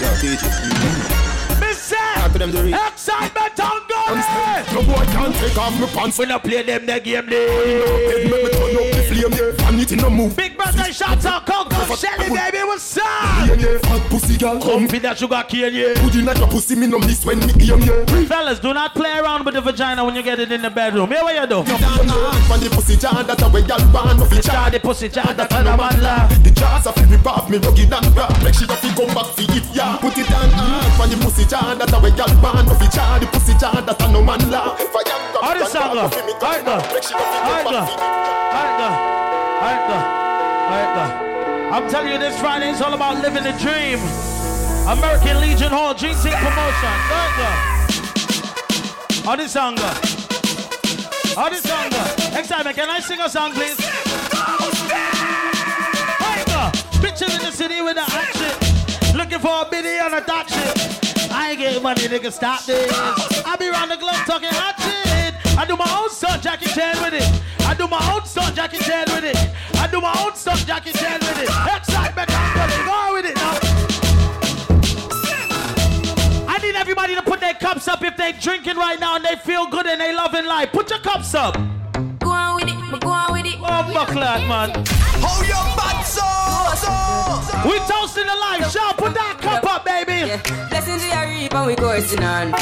[0.02, 1.60] Yo, teach it.
[1.60, 2.74] Me say, to them to read.
[2.74, 4.64] excitement on going.
[4.74, 6.18] No boy can't take off my pants.
[6.20, 8.30] We not play them the game, Head day.
[8.30, 9.68] make me turn up the flame, yeah.
[9.68, 10.36] And it in a move.
[10.36, 13.04] Big brother, shout out, Coco, Shelly, baby, what's up?
[13.48, 13.78] Yeah, yeah.
[13.80, 14.84] Fat pussy girl, come.
[14.84, 15.94] Comfy that sugar cane, yeah.
[15.96, 18.26] Put in at your pussy, me no miss when me aim, yeah.
[18.26, 21.10] Fellas, do not play around with the vagina when you get it in the bedroom.
[21.10, 21.64] Here what you do?
[21.64, 25.34] From the pussy jar, that a way y'all born no fi Jar the pussy, jar
[25.34, 26.30] the kind of man laugh.
[26.44, 28.28] The jars a fi rip off me rugged and raw.
[28.44, 29.98] Make she no fi come back fi it, yeah.
[30.02, 32.74] Put it on uh, hard from the pussy jar, that a way y'all born no
[32.76, 33.20] fi jar.
[33.20, 34.78] The pussy jar, that a no man laugh.
[34.80, 36.26] Fire grab How it this song grab go?
[36.26, 36.76] me Alright, go.
[36.94, 37.80] Make she no fi Alright, come go.
[37.80, 38.00] back fi it.
[38.54, 38.90] Alright, go.
[39.64, 39.98] Alright, go.
[40.74, 41.06] Alright, go.
[41.74, 44.00] I'm telling you, this Friday is all about living the dream.
[44.88, 46.96] American Legion Hall, Dream Team Promotion.
[47.10, 47.50] Alright, go.
[49.26, 49.78] How this song?
[51.36, 51.88] How this song?
[52.38, 53.78] Excitement, can I sing a song, please?
[56.22, 56.72] Alright, go.
[57.02, 58.54] Pictures in the city with the action.
[59.18, 61.03] Looking for a biddy on a dot shit.
[61.44, 62.90] I ain't getting money, nigga, stop this.
[63.46, 65.36] I be round the globe talking hot shit.
[65.60, 67.28] I do my own stunt, Jackie Chan with it.
[67.68, 69.36] I do my own stunt, Jackie Chan with it.
[69.76, 71.50] I do my own stunt, Jackie Chan with it.
[71.76, 73.60] Excitement, I'm gonna go with it now.
[76.48, 79.36] I need everybody to put their cups up if they're drinking right now and they
[79.36, 80.72] feel good and they loving life.
[80.72, 81.56] Put your cups up.
[82.20, 83.43] Go on with it, go on with it.
[83.66, 84.70] Oh, buckler, man.
[85.24, 86.28] Hold your butt so,
[86.76, 86.92] so.
[87.70, 88.70] We toasting the life.
[88.72, 90.28] Shout, put that cup up, baby.
[90.28, 90.42] Yeah.
[90.70, 92.52] Blessings we are reap and we coursing on.
[92.54, 92.60] Oh,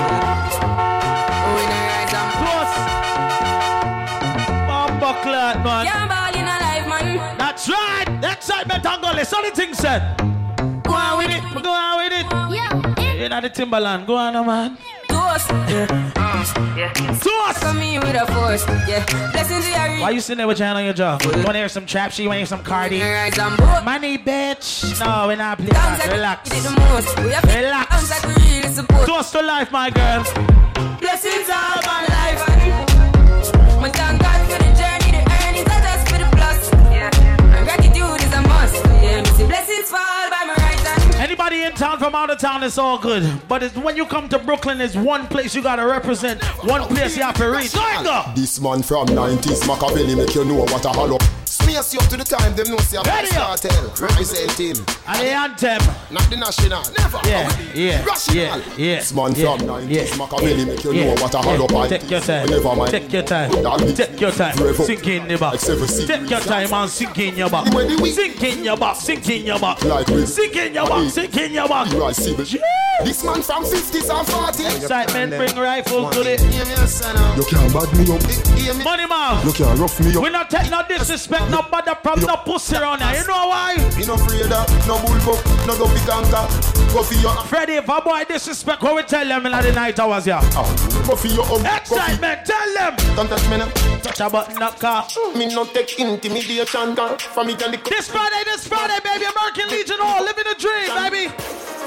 [1.57, 2.71] we not rise and Plus.
[4.69, 5.85] Oh, buckler, man.
[5.89, 7.37] Can't ball in a life, man.
[7.37, 8.07] That's right.
[8.31, 9.25] Excitement, Angola.
[9.25, 10.17] So the thing said.
[10.83, 11.41] Go on with it.
[11.63, 12.25] Go on with it.
[12.53, 13.13] Yeah.
[13.15, 14.05] You're not the Timberland.
[14.05, 14.77] Go on, man.
[15.31, 15.49] Toast.
[16.75, 16.91] Yeah.
[17.21, 17.61] Toast.
[17.61, 18.67] Come me with a force.
[18.85, 19.05] Yeah.
[19.31, 20.01] Blessings we are.
[20.01, 21.17] Why you sitting there with your hand on your jaw?
[21.23, 22.23] You wanna hear some trap shit?
[22.23, 23.01] You wanna hear some Cardi?
[23.01, 23.83] Rise and boat.
[23.85, 24.99] Money, bitch.
[24.99, 25.99] No, we're not playing that.
[25.99, 26.49] like Relax.
[26.49, 27.19] we did the most.
[27.19, 27.89] We have Relax.
[27.89, 29.07] Dance like we really support.
[29.07, 30.23] Toast to life, my girl.
[30.99, 32.80] Blessings all my life.
[41.61, 43.23] In town from out of town, it's all good.
[43.47, 46.43] But it's when you come to Brooklyn, there's one place you gotta represent.
[46.65, 47.71] One place you have to reach.
[48.35, 51.19] This man from 90s Machiavelli make you know what a hollow.
[51.71, 53.55] Smears you up to the time them know say a Ready up.
[53.55, 54.75] cartel representing.
[55.07, 55.79] And the anthem.
[56.11, 56.83] Not the national.
[56.97, 57.19] Never.
[57.23, 58.35] Yeah, yeah, Rational.
[58.35, 58.95] yeah, yeah.
[58.97, 61.87] This man yeah, from 90s yeah, Machiavelli make you yeah, know what a hollow yeah.
[61.87, 62.49] pint Take your time.
[62.49, 62.91] Never mind.
[62.91, 63.51] Take your time.
[63.51, 64.57] That Take your time.
[64.75, 65.51] Sink in the back.
[65.53, 66.07] Like seven seas.
[66.07, 67.67] Take your time and sink in your back.
[67.67, 68.95] Sink in your back.
[68.97, 69.79] Sink in your back.
[69.79, 71.09] Sink in your back.
[71.09, 71.93] Sink in your back.
[71.93, 72.43] You are civil.
[72.43, 72.80] Jeez.
[73.03, 74.77] This man from 50s and 40s.
[74.77, 76.37] Excitement bring rifle to the.
[77.35, 78.21] You can't bad me up.
[78.83, 79.45] Money man.
[79.45, 80.21] You can't rough me up.
[80.21, 83.21] We not take no disrespect, no bother from no pussy around here.
[83.21, 83.75] You know why?
[83.97, 86.45] Me no afraid of no bullbuck, no dopey ganga.
[86.93, 89.99] Go for your Freddy, if a boy disrespect, what we tell them in the night
[89.99, 90.39] hours here?
[90.41, 91.65] oh, go for your um.
[91.65, 92.95] Excitement, tell them.
[93.15, 93.69] Don't touch me now.
[94.03, 95.07] Touch a button, knock car.
[95.35, 96.93] Me no take intimidation.
[96.93, 97.17] girl.
[97.17, 100.93] For me can the This Friday, this Friday, baby, American Legion Hall, living the dream,
[100.93, 101.80] baby.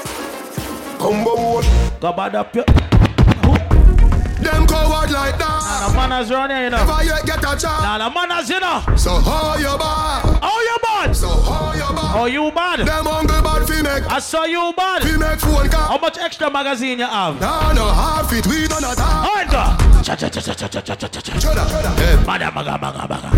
[1.05, 1.63] Combo wall.
[1.99, 2.63] Go bad up your.
[2.65, 5.89] Them coward like Nah, that.
[5.89, 6.77] the manners round here, you know.
[6.85, 7.63] Never yet get a chance.
[7.63, 8.83] Nah, the manners, you know.
[8.95, 10.39] So how you bad?
[10.43, 11.15] Oh, you bad?
[11.15, 12.15] So how you bad?
[12.15, 12.79] Oh, you bad?
[12.85, 14.05] Them hungry bad fi make.
[14.11, 15.01] I saw you bad.
[15.03, 17.39] Fi make phone How much extra magazine you have?
[17.41, 18.45] Nah, no half it.
[18.47, 19.25] We don't attack.
[19.25, 19.63] Alright, go.
[20.03, 21.31] Cha cha cha cha cha cha cha cha cha.
[21.41, 21.95] Chada, chada.
[21.97, 23.31] Hey, Maga maga maga maga.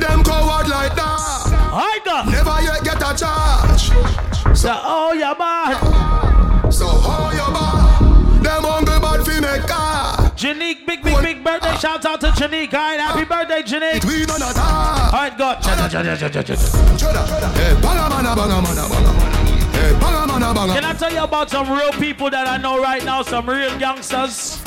[0.00, 1.18] Them coward like that.
[2.04, 2.22] Go.
[2.30, 3.90] Never yet get a charge.
[4.56, 5.76] So, oh, you bad.
[10.74, 12.72] big, big, big, big birthday shout out to Janique.
[12.74, 14.04] All right, happy birthday, Janique.
[14.56, 15.56] All right, go.
[20.74, 23.22] Can I tell you about some real people that I know right now?
[23.22, 24.62] Some real youngsters.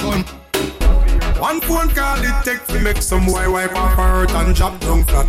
[1.43, 5.03] One phone call it take to make some boy wipe her hurt and drop down
[5.03, 5.27] flat.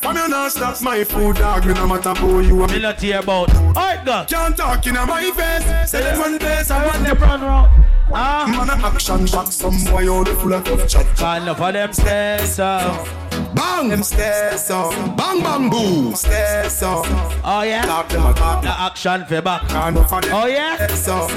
[0.00, 2.68] From you not stop my food dog, me no matter who you are.
[2.68, 3.52] Me not hear about.
[3.54, 4.24] Alright, go.
[4.28, 5.90] Can't talk in my face.
[5.90, 7.18] Say them one place I want The them.
[7.22, 7.84] run round.
[8.12, 8.46] Ah.
[8.46, 11.06] Man a action back, some boy all full of chat.
[11.16, 13.08] Call enough of them stairs up.
[13.56, 13.88] Bang.
[13.88, 16.14] Them stairs up, Bang, bang, boom.
[16.14, 17.04] stairs up.
[17.44, 17.82] Oh yeah.
[17.84, 18.62] Talk them a talk.
[18.62, 19.62] The action for back.
[19.70, 20.76] Enough of them Oh yeah.
[20.76, 21.30] stairs up,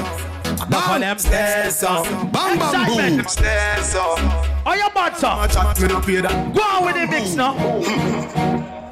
[0.67, 2.05] Enough of them stairs up.
[2.31, 3.19] Bang, bang, boom.
[3.19, 3.29] Excitement.
[3.29, 4.19] stairs up.
[4.65, 5.27] Oh you bad sir.
[5.27, 6.53] A chat me no pay that.
[6.53, 7.53] Go on with the mix now.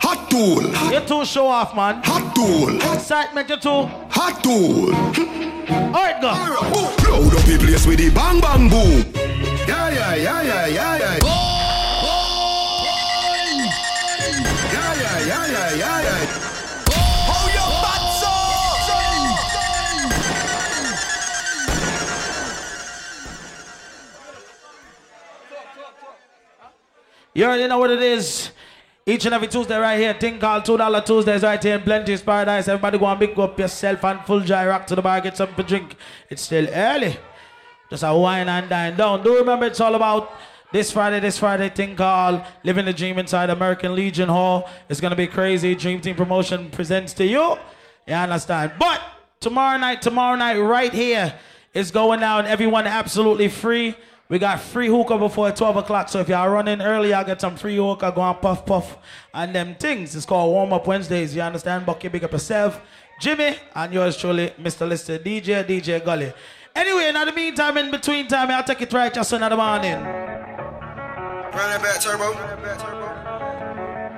[0.01, 0.63] Hot tool.
[0.91, 2.01] You too show off, man.
[2.03, 2.75] Hot tool.
[2.93, 3.85] Excitement, you too.
[4.09, 4.93] Hot tool.
[5.69, 6.29] Alright, go.
[7.09, 9.05] Load up the place with the bang, bang, boom.
[9.67, 11.19] Yeah, yeah, yeah, yeah, yeah, yeah.
[11.23, 11.58] Yeah,
[27.39, 28.51] You already know what it is.
[29.05, 32.21] Each and every Tuesday right here, thing called two dollar Tuesdays right here in Plenty's
[32.21, 32.67] Paradise.
[32.67, 35.55] Everybody go and pick up yourself and full dry rock to the bar, get something
[35.55, 35.95] to drink.
[36.29, 37.15] It's still early.
[37.89, 39.23] Just a wine and dine down.
[39.23, 40.33] Do remember it's all about
[40.73, 44.69] this Friday, this Friday thing called Living the Dream inside American Legion Hall.
[44.89, 45.75] It's gonna be crazy.
[45.75, 47.57] Dream Team Promotion presents to you.
[48.05, 48.73] You understand?
[48.77, 49.01] But
[49.39, 51.33] tomorrow night, tomorrow night, right here,
[51.73, 52.47] is going down.
[52.47, 53.95] Everyone absolutely free.
[54.29, 56.07] We got free hookah before 12 o'clock.
[56.07, 58.97] So if y'all running early, I'll get some free hookah, go and puff puff.
[59.33, 60.15] And them things.
[60.15, 61.35] It's called Warm Up Wednesdays.
[61.35, 61.83] You understand?
[61.87, 62.79] Bucky, big up yourself.
[63.19, 64.87] Jimmy, and yours truly, Mr.
[64.87, 66.31] Listed DJ, DJ Gully.
[66.75, 69.95] Anyway, in the meantime, in between time, I'll take it right just another morning.
[69.95, 70.03] Run
[71.53, 72.33] that back, turbo.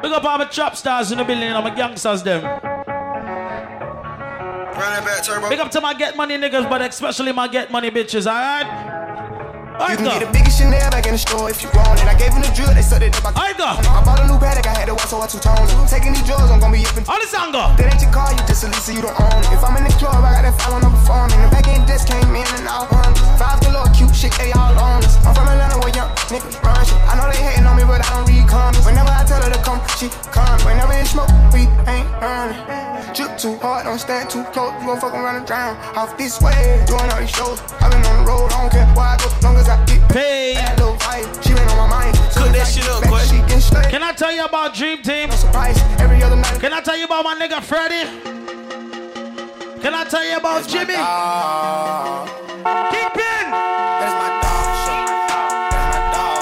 [0.02, 2.43] Big up all my trap stars in the building and my gangsters them.
[2.43, 2.60] Run
[4.74, 5.47] that back, turbo.
[5.47, 9.00] Big up to my get money niggas, but especially my get money bitches, alright?
[9.89, 10.32] You can get a go.
[10.32, 12.06] biggest Chanel back in the store if you want it.
[12.06, 13.34] I gave him the drill, they said it up.
[13.34, 13.65] Go.
[13.65, 15.70] I bought a new paddock, I had to watch so I two tones.
[15.89, 17.70] Taking these drugs, I'm gonna be up in All the song go.
[17.78, 19.54] That ain't your car, you just a lease, so you don't own it.
[19.54, 21.30] If I'm in the club, I got that file on the phone.
[21.30, 24.54] And the back end just came in and out on Five galore, cute shit, they
[24.54, 25.17] all on us.
[25.26, 26.98] I'm from Atlanta where young niggas run shit.
[27.06, 28.86] I know they hating on me, but I don't read comments.
[28.86, 30.58] Whenever I tell her to come, she come.
[30.65, 32.58] Whenever it smoke, we ain't running.
[33.13, 34.72] Drip too hard, don't stand too close.
[34.82, 35.76] You gon' fuck around and drown.
[36.00, 37.60] Off this way, doing all these shows.
[37.84, 40.10] I've been on the road, I don't care where I go, long as I get
[40.10, 40.53] Pay.
[40.55, 40.77] Bad
[41.43, 42.15] she been on my mind.
[42.36, 43.19] Cook that shit up, boy.
[43.27, 43.89] She getting straight.
[43.89, 45.29] Can I tell you about Dream Team?
[45.29, 46.60] No surprise, every other night.
[46.60, 48.05] Can I tell you about my nigga Freddy?
[49.81, 50.93] Can I tell you about Jimmy?
[52.93, 53.45] Kingpin!
[53.49, 54.62] That's my dog.
[55.73, 56.41] That's my dog.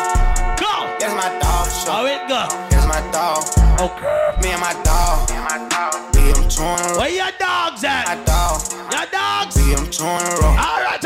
[0.59, 0.73] Go!
[0.99, 1.87] That's my dog, show.
[1.87, 2.43] Oh, How it go?
[2.69, 3.43] That's my dog.
[3.79, 4.41] Okay.
[4.43, 5.29] Me and my dog.
[5.29, 5.95] Me and my dog.
[6.15, 8.25] Me and touring Where your dogs My at?
[8.27, 8.59] dog.
[8.91, 9.55] Your dogs?
[9.55, 10.51] Me and touring roll.
[10.59, 10.99] Alright,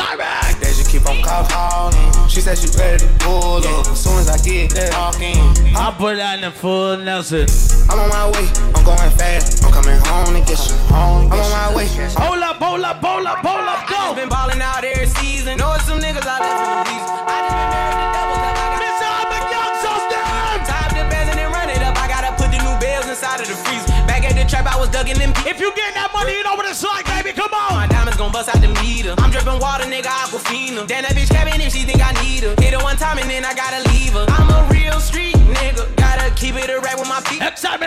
[2.33, 3.85] She said she ready to pull up.
[3.85, 5.37] As soon as I get there, walking.
[5.77, 7.45] I put on the full Nelson.
[7.93, 8.49] I'm on my way.
[8.73, 9.61] I'm going fast.
[9.63, 10.73] I'm coming home to get you.
[10.89, 11.29] Home.
[11.29, 11.85] I'm on my way.
[12.17, 14.17] Hold up, hold up, hold up, hold up, go!
[14.17, 15.61] Been balling out every season.
[15.61, 17.05] Know it's some niggas I left in the beast.
[17.05, 18.41] I just been married to devils.
[18.41, 19.05] Have I got Mr.
[19.13, 20.57] I'm a youngsters down!
[20.65, 21.93] time to and then run it up.
[22.01, 23.93] I gotta put the new bells inside of the freezer.
[24.09, 25.37] Back at the trap, I was ducking them.
[25.45, 27.29] If you get that money, you know what it's like, baby.
[27.37, 27.77] Come on.
[27.77, 29.13] My diamonds gon' bust out the meter.
[29.21, 30.89] I'm dripping water, nigga, Aquafina.
[30.89, 31.22] Damn, that bitch
[33.03, 33.82] timing and I gotta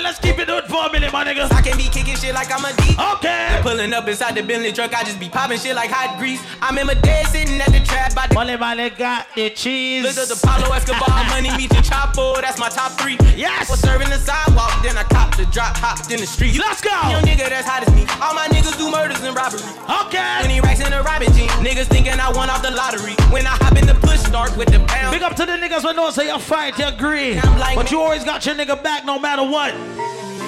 [0.02, 1.50] Let's keep it good for a minute, my nigga.
[1.52, 2.94] I can be kicking shit like I'm a D.
[3.16, 3.58] Okay.
[3.62, 6.42] Pulling up inside the Bentley truck, I just be popping shit like hot grease.
[6.60, 8.34] I'm in my day sitting at the trap by the.
[8.34, 10.04] Money, money, got the cheese.
[10.04, 13.16] Look at the Pablo Escobar, money meet the Chapo, that's my top three.
[13.36, 13.70] Yes.
[13.70, 16.58] Was serving the sidewalk, then I copped the drop, hopped in the street.
[16.58, 16.90] Let's go.
[17.10, 18.06] Young nigga that's hot as me.
[18.20, 19.60] All my niggas do murders and robbery.
[20.06, 20.40] Okay.
[20.44, 21.48] Any racks in a robbing jean.
[21.64, 23.14] Niggas thinking I won off the lottery.
[23.30, 25.12] When I hop in the push start with the pound.
[25.12, 27.40] Big up to the niggas when know say you fight, you agree.
[27.74, 29.74] But you always got your nigga back no matter what.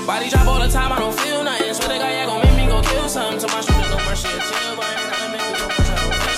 [0.06, 1.74] Body drop all the time, I don't feel nothing.
[1.74, 3.38] Swear to God, yeah, gon' make me go kill something.
[3.40, 4.88] To my shooter, no mercy, and chill, boy.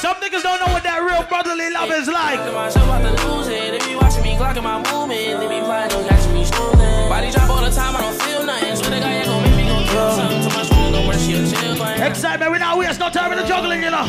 [0.03, 2.41] Some niggas don't know what that real brotherly love is like.
[2.53, 3.71] Myself about to lose it.
[3.71, 5.39] They be watching me clocking my movement.
[5.39, 7.09] They be flying, don't catch me stolen.
[7.09, 8.75] Body drop all the time, I don't feel nothing.
[8.75, 10.43] Swear to God, yeah, gon' make me go kill something.
[10.43, 11.95] To my shooter, no mercy, chill, boy.
[11.95, 14.03] Excitement, we not waste no time in the juggling, you know.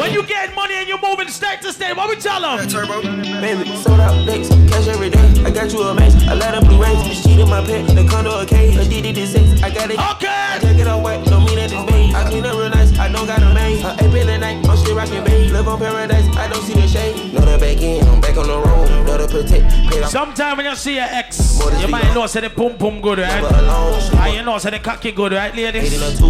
[0.00, 2.66] When you get money and you're moving state to state, what we tell them?
[2.68, 3.02] Turbo.
[3.40, 5.44] Baby, sold out next, cash every day.
[5.44, 6.98] I got you a max, I let her blue race.
[7.02, 8.76] Bitch, cheat in my pet, the condo a cage.
[8.76, 9.98] A DD this six, I got it.
[9.98, 10.28] Okay.
[10.28, 12.14] I take it on wet, don't mean that it's beige.
[12.14, 13.84] I clean up real nice, I don't got a maid.
[13.84, 15.52] A ape in the night, I'm still rocking beige.
[15.52, 17.34] Live on paradise, I don't see the shade.
[17.34, 19.06] Know the back in, I'm back on the road.
[19.06, 20.10] Know the protect, paid off.
[20.10, 23.42] Sometime when you see your ex, you might know say the pum pum good, right?
[23.42, 26.20] And ah, you know say the cocky good, right, ladies?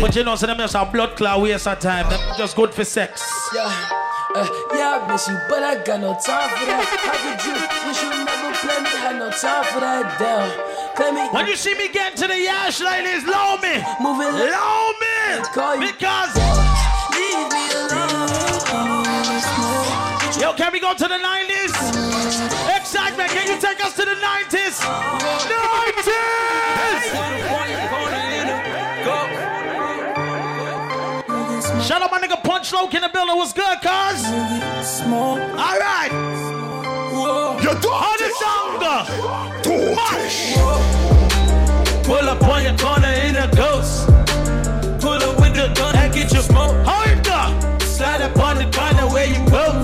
[0.00, 2.08] But you know say them just a blood clot waste of time.
[2.10, 3.13] Them just good for sex.
[3.54, 3.70] Yeah,
[4.34, 4.42] uh,
[4.74, 6.82] yeah, I miss you, but I got no time for that.
[7.06, 7.54] How could you
[7.86, 8.90] wish you never play me?
[8.98, 10.18] Had no time for that.
[10.18, 10.50] Damn,
[10.96, 11.28] play me.
[11.30, 15.38] When you see me get to the yash, ladies, low me, moving low me,
[15.78, 16.34] because
[17.14, 19.06] leave me alone.
[20.40, 21.70] yo, can we go to the 90s?
[22.74, 24.80] Excitement, can you take us to the 90s?
[24.82, 27.43] 90s!
[31.84, 33.36] Shout out my nigga Punch Loke in the building.
[33.36, 34.24] What's good, cuz?
[35.04, 36.10] All right.
[37.62, 39.94] You do How the song go?
[39.94, 40.56] March.
[42.06, 44.06] Pull up on your corner in a ghost.
[45.02, 46.74] Pull up with the gun and get your smoke.
[47.04, 47.78] It go?
[47.80, 49.82] Slide up on the corner where you go.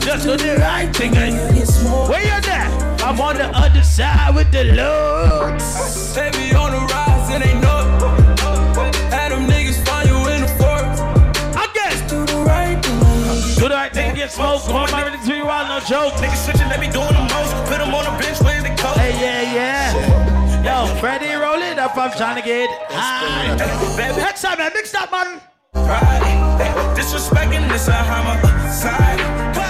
[0.00, 2.10] Just do the right thing and smoke.
[2.10, 3.02] Where you at?
[3.02, 6.14] I'm on the other side with the looks.
[6.14, 7.67] Baby on the rise, it ain't no.
[14.28, 14.66] Get smoked.
[14.66, 16.12] Come on, ready to wild, no joke.
[16.20, 17.52] Niggas switching, they be doing the most.
[17.68, 18.96] Put them on the bench, where they coat.
[18.96, 20.86] Hey, yeah, yeah.
[20.86, 21.96] Yo, Freddie, roll it up.
[21.96, 23.56] I'm trying to get high.
[23.96, 25.40] Next time, man, mix that, man.
[26.94, 29.67] Disrespecting this a homicide.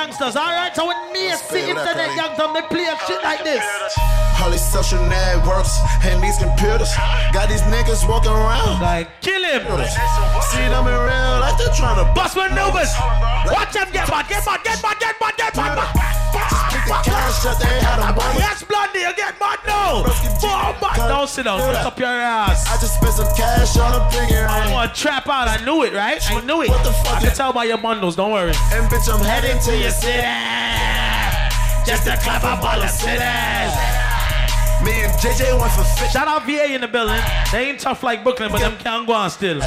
[0.00, 0.36] Gangsters.
[0.36, 3.64] All right, so when me see internet gangsters, they play a shit like this.
[4.40, 5.76] All these social networks
[6.08, 6.88] and these computers
[7.36, 9.60] got these niggas walking around like kill him.
[10.48, 12.92] See them in real life, they're trying to bust maneuvers.
[13.52, 15.92] Watch them get back, get back, get back, get back, get back.
[17.04, 18.69] Cash that they had them bombing.
[19.16, 20.02] Yes, Blondie, you get mad now.
[20.40, 20.96] Boom, back.
[20.96, 22.66] Don't sit down, lift up your ass.
[22.68, 25.48] I just spent some cash on a bigger I want to trap out.
[25.48, 26.20] I knew it, right?
[26.30, 26.70] I knew it.
[26.70, 27.16] What the fuck?
[27.16, 28.16] I can tell by your bundles.
[28.16, 28.52] Don't worry.
[28.72, 30.22] And bitch, I'm heading to your city.
[31.86, 33.74] Just to clap up all the cities.
[34.84, 36.10] Me and JJ went for fit.
[36.10, 37.20] Shout out VA in the building.
[37.52, 39.56] They ain't tough like Brooklyn, but them can't go on still.
[39.56, 39.62] We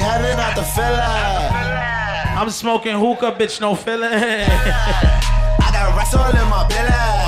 [0.00, 1.48] heading out the fella.
[2.36, 4.08] I'm smoking hookah, bitch, no filler.
[4.10, 7.23] I got racks all in my belly.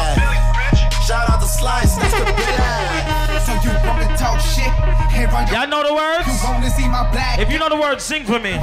[1.66, 3.42] Shout out to Slice, that's the billy.
[3.42, 4.70] So you wanna talk shit?
[5.10, 6.26] Hey, run Y'all know the words?
[6.26, 7.38] You wanna see my black?
[7.40, 8.54] If you know the words, sing for me.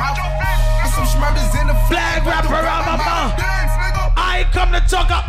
[0.93, 3.33] Some schmurders in the Flag rapper around my mouth.
[4.15, 5.25] I come to talk up.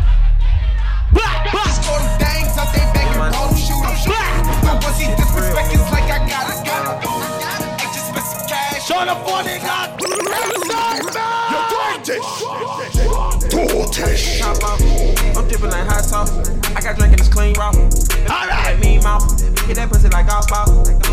[1.11, 1.67] Black, black.
[1.89, 4.45] All the things out there begging, roll, shoot 'em, shoot 'em.
[4.63, 7.09] But once he disrespect, it's like I got it, got it.
[7.81, 8.87] I just spent some cash.
[8.87, 9.85] Show the funny got.
[14.37, 15.24] Chop off.
[15.45, 16.33] I'm dripping like hot sauce.
[16.75, 17.69] I got drink in this clean raw.
[17.69, 18.49] Alright.
[18.49, 19.29] Like me mouth.
[19.67, 20.65] Hit that pussy like golf ball.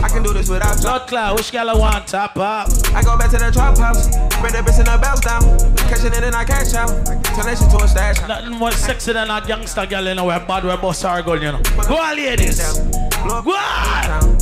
[0.03, 2.69] I can do this without Blood cloud, which gal I want top up?
[2.95, 4.07] I go back to the trap house.
[4.07, 5.43] Spread that bitch in the bells down.
[5.77, 6.89] Cash it in and I cash out.
[6.89, 8.27] Turn that shit to a stash.
[8.27, 11.43] Nothing more sexy than a youngster girl, you know, where bad where boss are going,
[11.43, 11.61] you know.
[11.87, 12.57] Go on, ladies.
[12.57, 14.39] Go on.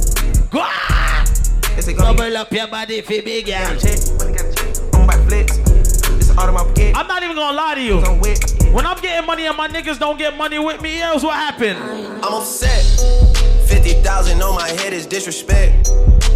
[0.51, 1.97] Go on.
[1.97, 3.76] Bubble up your body for big girl.
[4.95, 5.70] I'm about flex.
[6.39, 6.97] Out of my pocket.
[6.97, 8.01] I'm not even gonna lie to you.
[8.72, 11.78] When I'm getting money and my niggas don't get money with me, else what happened?
[12.24, 12.85] I'm upset.
[13.68, 15.89] 50,000 on my head is disrespect.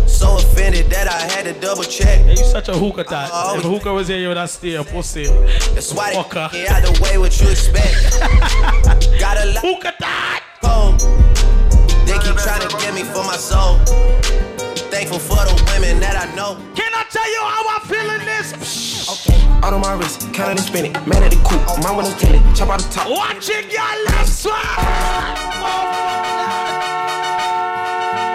[0.06, 2.20] So offended that I had to double check.
[2.24, 3.56] Yeah, you such a hooker thot.
[3.56, 5.26] If hooker was here, you would have still pussy.
[5.26, 8.20] That's why they get out the way what you expect.
[9.18, 9.62] Got a lot.
[9.98, 10.42] Thot.
[12.06, 13.78] They keep trying to get me for my soul.
[14.90, 16.56] Thankful for the women that I know.
[16.76, 16.93] Can
[17.24, 19.08] tell you how I'm feeling this.
[19.08, 19.40] Okay.
[19.62, 20.92] Out on my wrist, counting spin it.
[21.06, 22.42] Mad at the coupe, my windows tinted.
[22.54, 23.08] Chop out the top.
[23.10, 25.36] Watching your left swag.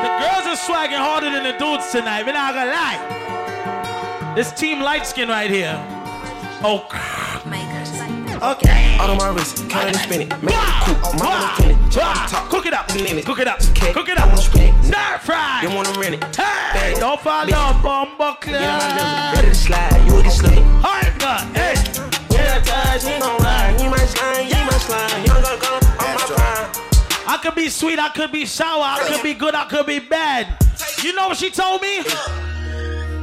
[0.03, 2.25] The girls are swagging harder than the dudes tonight.
[2.25, 4.33] We're not gonna lie.
[4.35, 5.77] This team light skin right here.
[6.63, 6.85] Oh,
[7.45, 7.78] my God
[8.41, 8.97] okay.
[8.99, 10.29] Out on my wrist, counting and spinning.
[10.29, 11.91] Man at the coupe, my windows tinted.
[11.91, 12.49] Chop out the top.
[12.49, 12.93] Cook it up.
[12.95, 13.59] Lean Cook it up.
[13.73, 13.93] Cake.
[13.93, 14.37] Cook it up.
[14.39, 14.83] spin it.
[14.85, 15.61] Stir fry.
[15.63, 16.35] You wanna rent it.
[16.35, 18.59] Hey, don't fall down, bumbo Get on my clear.
[18.59, 20.07] level, ready to slide.
[20.07, 20.57] You get slipped.
[20.57, 21.41] Alright, God.
[21.55, 21.75] Hey.
[22.31, 23.79] Yeah, touch, he gon' ride.
[23.79, 25.25] He might slide, he might slide.
[25.25, 26.85] Young gun gun on my prime.
[27.27, 29.99] I could be sweet, I could be sour, I could be good, I could be
[29.99, 30.47] bad.
[31.03, 32.01] You know what she told me?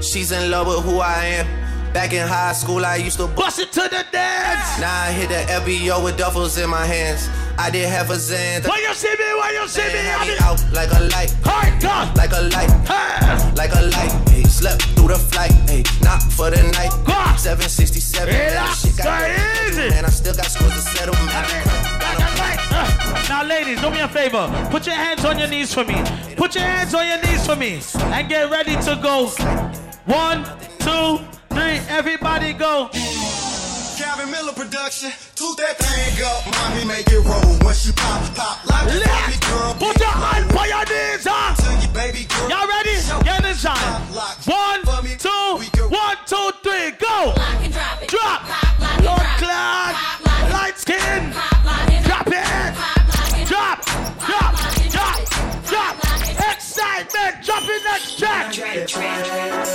[0.00, 1.65] She's in love with who I am.
[1.92, 4.78] Back in high school, I used to bust it to the dance.
[4.80, 7.28] Now I hit the FBO with duffels in my hands.
[7.58, 8.68] I did have a Xan.
[8.68, 11.34] Why you see me, Why you see me, I be out like a light.
[11.42, 12.14] Hard God.
[12.16, 12.70] Like a light.
[12.86, 13.52] Hey.
[13.56, 14.12] Like a light.
[14.28, 15.52] Hey, slept through the flight.
[15.68, 16.92] Hey, not for the night.
[17.06, 17.36] God.
[17.40, 18.28] 767.
[18.30, 19.30] man, shit got
[19.70, 19.88] easy.
[19.88, 21.14] Man, I still got scores to settle.
[21.16, 24.46] Uh, Now, ladies, do me a favor.
[24.70, 25.94] Put your hands on your knees for me.
[26.36, 27.80] Put your hands on your knees for me.
[28.12, 29.28] And get ready to go.
[30.04, 30.44] One,
[30.80, 31.20] two,
[31.56, 31.80] three.
[31.88, 32.88] Everybody go.
[33.96, 35.10] Calvin Miller production.
[35.34, 37.56] Toot that thing up, mommy, make it roll.
[37.64, 39.72] Once you pop, pop, like a baby girl.
[39.80, 41.56] Put your hand on your knees, huh?
[41.56, 42.48] To your baby girl.
[42.52, 42.96] Y'all ready?
[43.24, 43.80] Get inside.
[44.44, 44.84] One,
[45.16, 45.52] two,
[45.88, 47.32] one, two, three, go.
[48.06, 48.40] Drop.
[49.00, 49.94] Lord cloud.
[50.52, 51.32] Light skin.
[52.04, 52.46] Drop it.
[53.48, 53.80] Drop.
[54.28, 54.52] Drop.
[54.92, 55.18] Drop.
[55.64, 55.94] Drop.
[56.52, 57.44] Excitement.
[57.44, 58.54] Drop in next track.
[58.54, 59.65] Hug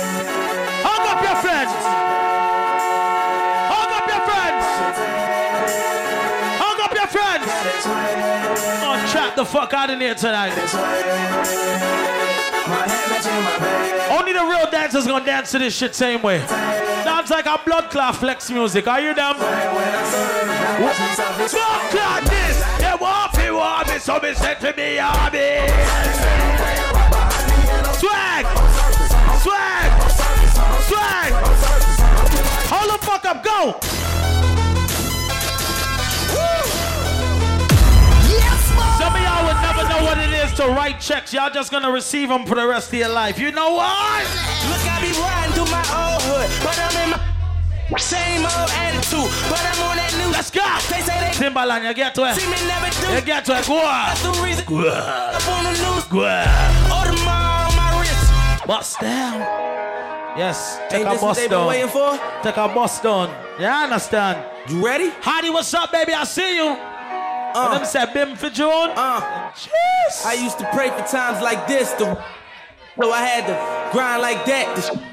[9.52, 10.56] fuck out in here tonight.
[14.10, 16.38] Only the real dancers gonna dance to this shit same way.
[16.38, 18.88] Dance like a blood clot flex music.
[18.88, 19.36] Are you them?
[19.36, 19.52] Blood
[21.90, 22.64] clot this.
[22.78, 25.68] They want me, want me, so me send to me army.
[28.00, 28.46] Swag,
[29.42, 29.92] swag,
[30.88, 31.32] swag.
[32.72, 34.01] Hold the fuck up, go.
[40.56, 41.32] To write checks.
[41.32, 43.38] Y'all just gonna receive them for the rest of your life.
[43.38, 44.22] You know what?
[44.68, 47.10] Look, I be riding through my old hood, but I'm in
[47.90, 49.30] my same old attitude.
[49.48, 50.32] But I'm on that new.
[50.32, 50.62] Let's go.
[50.90, 52.36] They say they Timbaland, you get to it.
[52.36, 53.14] see me never do.
[53.14, 53.66] You get to it.
[53.66, 54.06] Go on.
[54.08, 54.64] That's the reason.
[54.66, 55.34] Go on.
[55.34, 56.04] Up on the news.
[56.04, 56.48] Go on.
[56.92, 58.66] On my wrist.
[58.66, 59.40] Bust down.
[60.36, 61.66] Yes, take Ain't a this what bust they down.
[61.66, 62.18] waiting for?
[62.42, 63.28] Take a bust down.
[63.60, 64.42] You understand?
[64.70, 65.10] You ready?
[65.10, 66.14] Hottie, what's up, baby?
[66.14, 66.74] I see you.
[67.54, 67.58] Uh.
[67.58, 67.78] Uh.
[67.78, 68.90] Them said Bim for June.
[68.96, 70.26] Uh, Jeez.
[70.26, 72.24] I used to pray for times like this, to,
[73.00, 75.11] so I had to grind like that.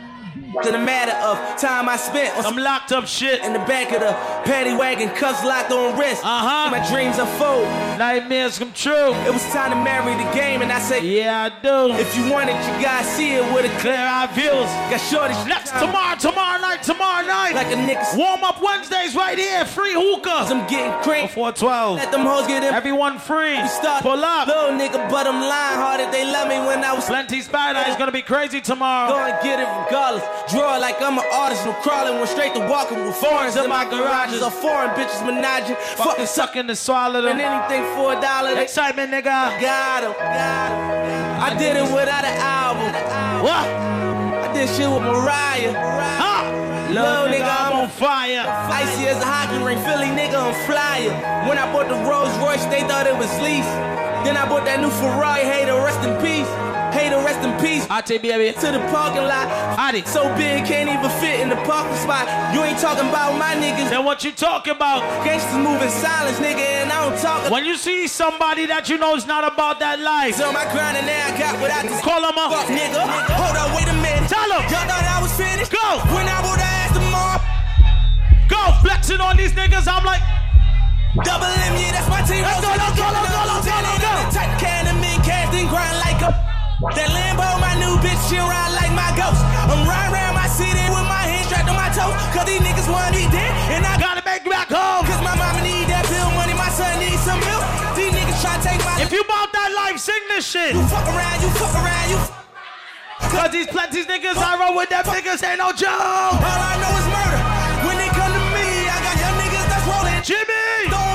[0.63, 3.43] To, the matter of time I spent on Some locked up shit.
[3.43, 4.13] in the back of the
[4.49, 6.23] paddy wagon, cuffs locked on wrist.
[6.23, 6.71] Uh-huh.
[6.71, 7.67] My dreams unfold.
[7.99, 9.13] Nightmares come true.
[9.27, 11.93] It was time to marry the game, and I said, Yeah, I do.
[11.93, 14.67] if you want it, you gotta see it with a Clear our views.
[14.91, 17.53] Got shorty Next tomorrow, tomorrow night, tomorrow night.
[17.55, 18.17] Like a nigga.
[18.17, 19.63] Warm up Wednesdays right here.
[19.65, 20.51] Free hookah.
[20.51, 21.27] I'm getting crazy.
[21.27, 21.97] Before 12.
[21.97, 22.73] Let them hoes get in.
[22.73, 23.61] Everyone free.
[23.61, 24.47] We start Pull up.
[24.47, 26.11] Little nigga, but I'm lying hearted.
[26.11, 29.11] They love me when I was Plenty Spider is gonna be crazy tomorrow.
[29.11, 30.23] Go and get it regardless.
[30.49, 31.65] Draw like I'm an artist.
[31.65, 34.41] No crawling, went straight to walking with foreigns in my garages.
[34.41, 35.75] Or foreign bitches menaging.
[35.97, 37.51] Fucking sucking and swallow and them.
[37.51, 38.57] anything for a dollar.
[38.59, 39.61] Excitement, nigga.
[39.61, 40.13] got 'em.
[41.41, 42.91] I did it without an album.
[43.43, 43.65] What?
[44.49, 45.73] I did shit with Mariah.
[45.75, 46.43] Huh?
[46.89, 48.43] Little nigga, I'm on fire.
[48.73, 51.13] Icy as a hockey ring, Philly nigga, I'm flyer.
[51.47, 53.69] When I bought the Rolls Royce, they thought it was lease.
[54.25, 56.49] Then I bought that new Ferrari, hater, rest in peace.
[56.93, 57.85] Hater, rest in peace.
[57.87, 58.51] Hottie, baby.
[58.59, 59.47] To the parking lot.
[59.77, 60.05] Hottie.
[60.07, 62.25] So big, can't even fit in the parking spot.
[62.53, 63.89] You ain't talking about my niggas.
[63.89, 65.01] Then what you talking about?
[65.23, 68.97] Gangsters move in silence, nigga, and I don't talk When you see somebody that you
[68.97, 71.83] know is not about that life, So my grind and now I got what I
[71.83, 72.67] just call them fuck, up.
[72.67, 73.01] nigga.
[73.37, 74.27] Hold up, wait a minute.
[74.29, 74.63] Tell 'em.
[74.69, 75.71] Y'all thought I was finished?
[75.71, 75.87] Go.
[76.15, 77.39] When I would ask them all.
[78.49, 79.87] Go flexing on these niggas.
[79.87, 80.21] I'm like,
[81.25, 82.41] Double M, yeah, that's my team.
[82.43, 84.13] Let's go, let's go, let's go, let's go, let's go.
[84.39, 85.09] Type can and me
[85.59, 86.48] and grind like a.
[86.79, 89.43] That Lambo, my new bitch, she ride like my ghost.
[89.67, 92.15] I'm riding around my city with my hands strapped on my toes.
[92.31, 93.51] Cause these niggas want to eat dead.
[93.75, 95.03] And I gotta make it back home.
[95.03, 97.67] Cause my mama need that bill money, my son needs some milk.
[97.99, 98.95] These niggas try to take my.
[99.03, 100.71] if you about that life, sing this shit.
[100.71, 102.19] You fuck around, you fuck around, you.
[103.27, 105.91] Cause these plenty niggas I roll with them niggas ain't no joke.
[105.91, 107.43] All I know is murder.
[107.91, 110.23] When they come to me, I got young niggas that's rolling.
[110.23, 111.08] Jimmy, Throwing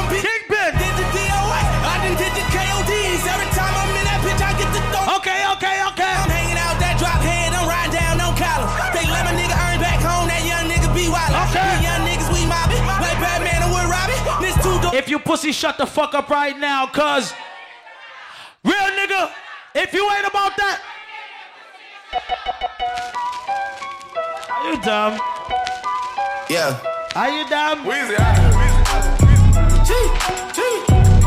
[15.18, 17.32] pussy shut the fuck up right now, cuz.
[18.64, 19.30] Real nigga,
[19.74, 20.80] if you ain't about that.
[24.50, 25.18] Are you dumb?
[26.48, 26.80] Yeah.
[27.14, 27.86] Are you dumb?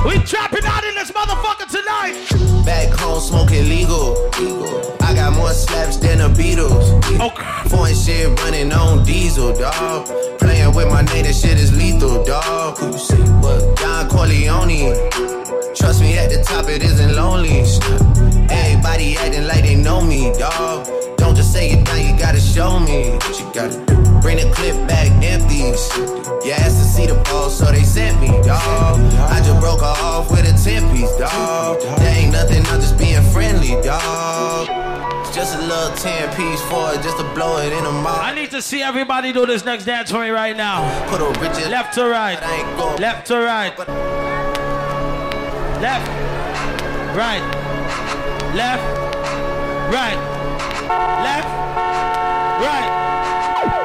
[0.05, 2.65] We trapping out in this motherfucker tonight.
[2.65, 4.15] Back home smoking legal.
[5.01, 6.89] I got more slaps than the Beatles.
[7.19, 7.69] Okay.
[7.69, 10.07] Foreign shit running on diesel, dog.
[10.39, 12.77] Playing with my name, that shit is lethal, dog.
[12.77, 13.75] Who say what?
[13.77, 14.93] Don Corleone.
[15.75, 17.65] Trust me, at the top it isn't lonely.
[18.49, 20.87] Everybody acting like they know me, dog.
[21.17, 23.95] Don't just say it now, you gotta show me what you gotta do.
[24.21, 25.65] Bring the clip back empty.
[26.45, 29.01] You asked to see the ball, so they sent me, dog.
[29.33, 31.81] I just broke her off with a 10 piece, dog.
[31.81, 34.86] There ain't nothing, I'm just being friendly, dog.
[35.39, 38.17] It's just a little 10 piece for it, just to blow it in the mouth.
[38.21, 40.81] I need to see everybody do this next dance for me right now.
[41.09, 42.41] Put a Richard Left to right.
[42.99, 43.77] Left to right.
[45.79, 46.07] Left.
[47.15, 47.43] Right.
[48.55, 48.81] Left.
[49.93, 50.17] Right.
[51.21, 51.47] Left.
[52.65, 52.89] Right.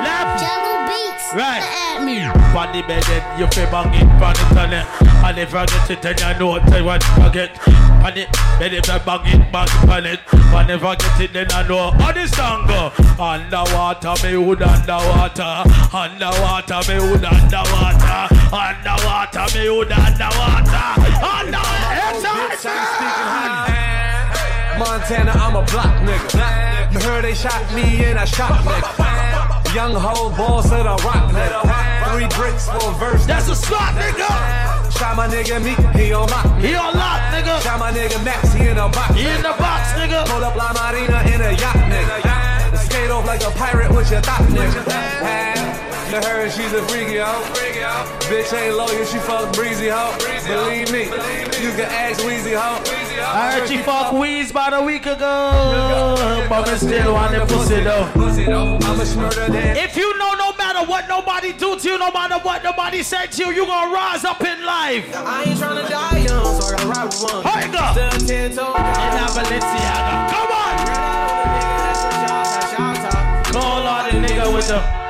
[0.00, 0.40] Left.
[0.40, 1.34] Jungle beats.
[1.34, 1.60] Right.
[1.60, 1.98] Uh-uh.
[1.98, 2.41] At me.
[2.52, 4.86] On the bed, then you feel bang it, pan it it.
[5.24, 7.68] And if I get it, then you know what I get.
[7.68, 8.28] On it,
[8.58, 10.20] then if I bang it, bang it on it.
[10.30, 12.92] And I get it, then I know how the song go.
[13.16, 15.64] Underwater, me wood underwater.
[15.96, 18.28] Underwater, me wood underwater.
[18.52, 20.88] Underwater, me wood underwater.
[21.24, 21.72] Underwater.
[24.78, 26.92] Montana, I'm a block nigga.
[26.92, 29.61] You heard they shot me and I shot nigga.
[29.74, 31.64] Young hoe boss of the rock nigga.
[32.12, 33.24] Three bricks for a verse.
[33.24, 34.28] That's a slot nigga.
[34.92, 36.44] Shot my nigga me, he on lock.
[36.60, 37.58] He on lock, nigga.
[37.62, 39.14] Shot my nigga Max, he in a box.
[39.14, 40.26] He in the box, nigga.
[40.26, 42.76] Pull up La Marina in a yacht nigga.
[42.84, 45.91] Skate off like a pirate with your thought nigga.
[46.12, 47.40] You heard she's a freaky hoe.
[48.28, 50.12] Bitch ain't loyal, she fuck breezy hoe.
[50.46, 51.04] Believe me,
[51.64, 52.84] you can ask Weezy hoe.
[53.18, 56.44] I heard she fuck Weez about a week ago.
[56.50, 58.10] But me still want the pussy though.
[58.84, 59.78] I'm a smurder then.
[59.78, 63.32] If you know no matter what nobody do to you, no matter what nobody said
[63.32, 65.10] to you, you gonna rise up in life.
[65.16, 67.42] I ain't tryna die young, so I gotta ride with one.
[67.42, 67.92] Here you go.
[67.96, 68.76] Still ten toes.
[68.76, 70.28] In Balenciaga.
[70.28, 70.76] Come on.
[73.50, 75.01] Call all the nigga with the.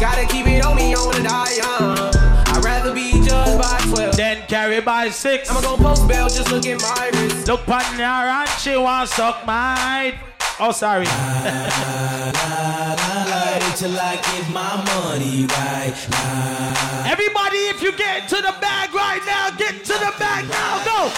[0.00, 1.98] Gotta keep it on me, I wanna die young.
[2.56, 4.16] I'd rather be judged by 12.
[4.16, 5.50] Then carry by six.
[5.50, 7.46] I'ma go post bail, just look at my wrist.
[7.46, 10.18] Look on her and she want suck my.
[10.58, 11.04] Oh, sorry.
[11.04, 11.12] la,
[12.32, 15.92] la, la, la, till I get my money right.
[17.06, 20.82] Everybody, if you get to the bag right now, get to the bag now.
[20.82, 21.12] Go.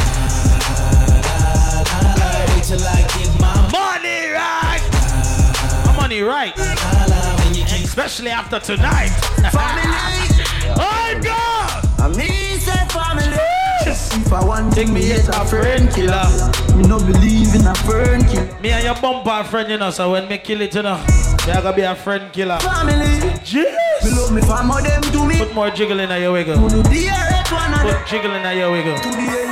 [1.23, 4.83] La, la, la, la, till I get my money right.
[5.87, 7.32] My money right.
[7.93, 9.11] Especially after tonight.
[9.53, 12.01] Family, I'm oh, God.
[12.01, 13.37] I mean, say family.
[13.85, 16.25] If I want take me as a friend killer.
[16.75, 18.49] Me no believe in a friend killer.
[18.63, 21.53] Me and your bumper friend, you know, so when me kill it, you know, me
[21.53, 22.59] I gotta be a friend killer.
[22.61, 23.29] Family.
[23.45, 24.05] Jeez.
[24.05, 25.37] Me love me family, them to me.
[25.37, 26.67] Put more jiggle in your wiggle.
[26.67, 29.52] To the direct one of Put jiggle in your wiggle.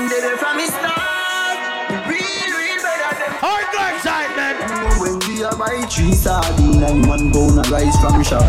[5.90, 8.46] Three sardine and one pound of rice from the shop.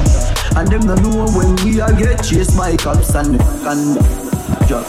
[0.56, 4.06] And them no know when we are get chased by cops and the conduct.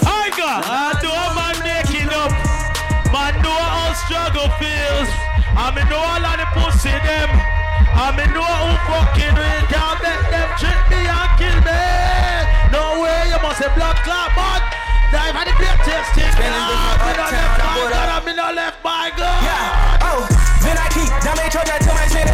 [0.04, 2.30] I got I do a man making up.
[3.08, 5.08] Man know how struggle feels.
[5.56, 7.30] I me know all of the pussy them.
[7.92, 11.82] I me know who fucking real can't make them trick me and kill me.
[12.72, 14.60] No way, you must have blood clot, man.
[15.12, 16.32] Dive had the greatest thing.
[16.40, 19.40] Me no left by God, I me no left by God.
[19.44, 20.08] Yeah.
[20.08, 20.24] Oh,
[20.64, 22.31] then I keep Dame Georgia till my shit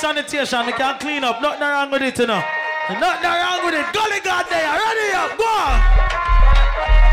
[0.00, 1.42] sanitation, we can clean up.
[1.42, 2.42] Nothing wrong with it, you know.
[2.88, 3.86] Nothing wrong with it.
[3.92, 5.76] Gully God there, ready up, go on.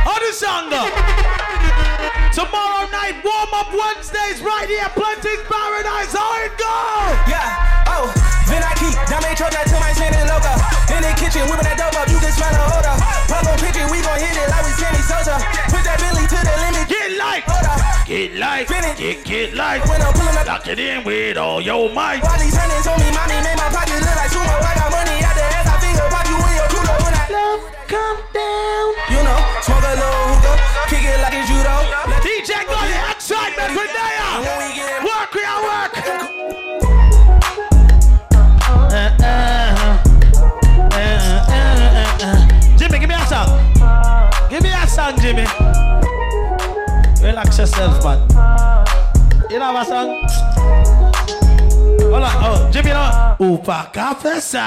[0.08, 0.88] How the song go?
[2.32, 6.16] Tomorrow night, warm up Wednesdays right here, Plenty's Paradise.
[6.16, 7.30] How it go?
[7.30, 7.77] Yeah.
[8.48, 10.54] Then I keep Dame Georgia till my shit is loca.
[10.96, 12.96] In the kitchen, whipping that dope up, you can smell the odor.
[13.28, 15.36] Pop on pitch it, we gon' hit it like we Sammy Sosa.
[15.68, 16.88] Put that Billy to the limit.
[16.88, 17.44] Get light.
[18.08, 18.68] Get light.
[18.98, 19.84] Get, get light.
[19.88, 22.24] When I'm pulling up, Lock it in with all your might.
[22.24, 24.48] While these hundreds on me, mommy made my pocket look like sumo.
[24.48, 27.26] I got money out the ass, I finger pop you in your culo when I
[27.36, 28.88] love come down.
[29.12, 30.56] You know, smoke a little hookah,
[30.88, 31.76] kick it like it's judo.
[32.24, 34.40] DJ Gully, excitement for Naya.
[34.40, 34.97] Work,
[45.10, 45.46] song, Jimmy.
[47.24, 48.20] Relax yourself, man.
[49.50, 50.28] You know a song?
[52.12, 52.36] Hold on.
[52.44, 53.36] Oh, Jimmy, you know.
[53.40, 54.58] Upa Confessor.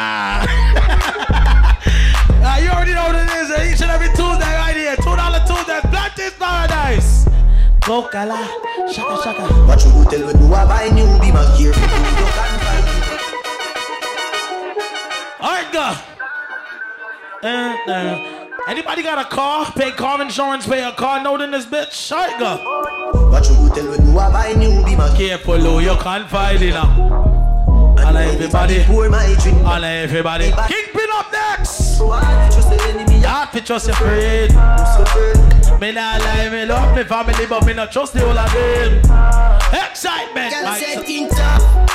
[2.42, 3.50] Ah, you already know what it is.
[3.50, 3.72] eh?
[3.72, 4.96] Each and every Tuesday right here.
[4.96, 5.80] Two dollar Tuesday.
[5.90, 7.28] Plenty's Paradise.
[7.84, 8.48] Go Kala.
[8.90, 9.42] Shaka shaka.
[9.68, 11.74] What you tell when you are buying new be my gear.
[15.40, 15.94] Alright, go.
[17.42, 19.70] Uh, uh, anybody got a car?
[19.72, 22.10] Pay car insurance, pay a car note in this bitch?
[22.38, 22.56] Go.
[23.30, 26.62] What you tell when you are buying new be my Careful, Lou, you can't fight
[26.62, 27.96] it now.
[27.98, 30.44] And everybody, and everybody.
[30.44, 31.98] Kingpin up next.
[32.00, 34.52] Hard to trust your friend.
[35.80, 38.98] Me not lie, me love me family, but me not trust the whole of them.
[39.72, 41.89] Excitement, Girl like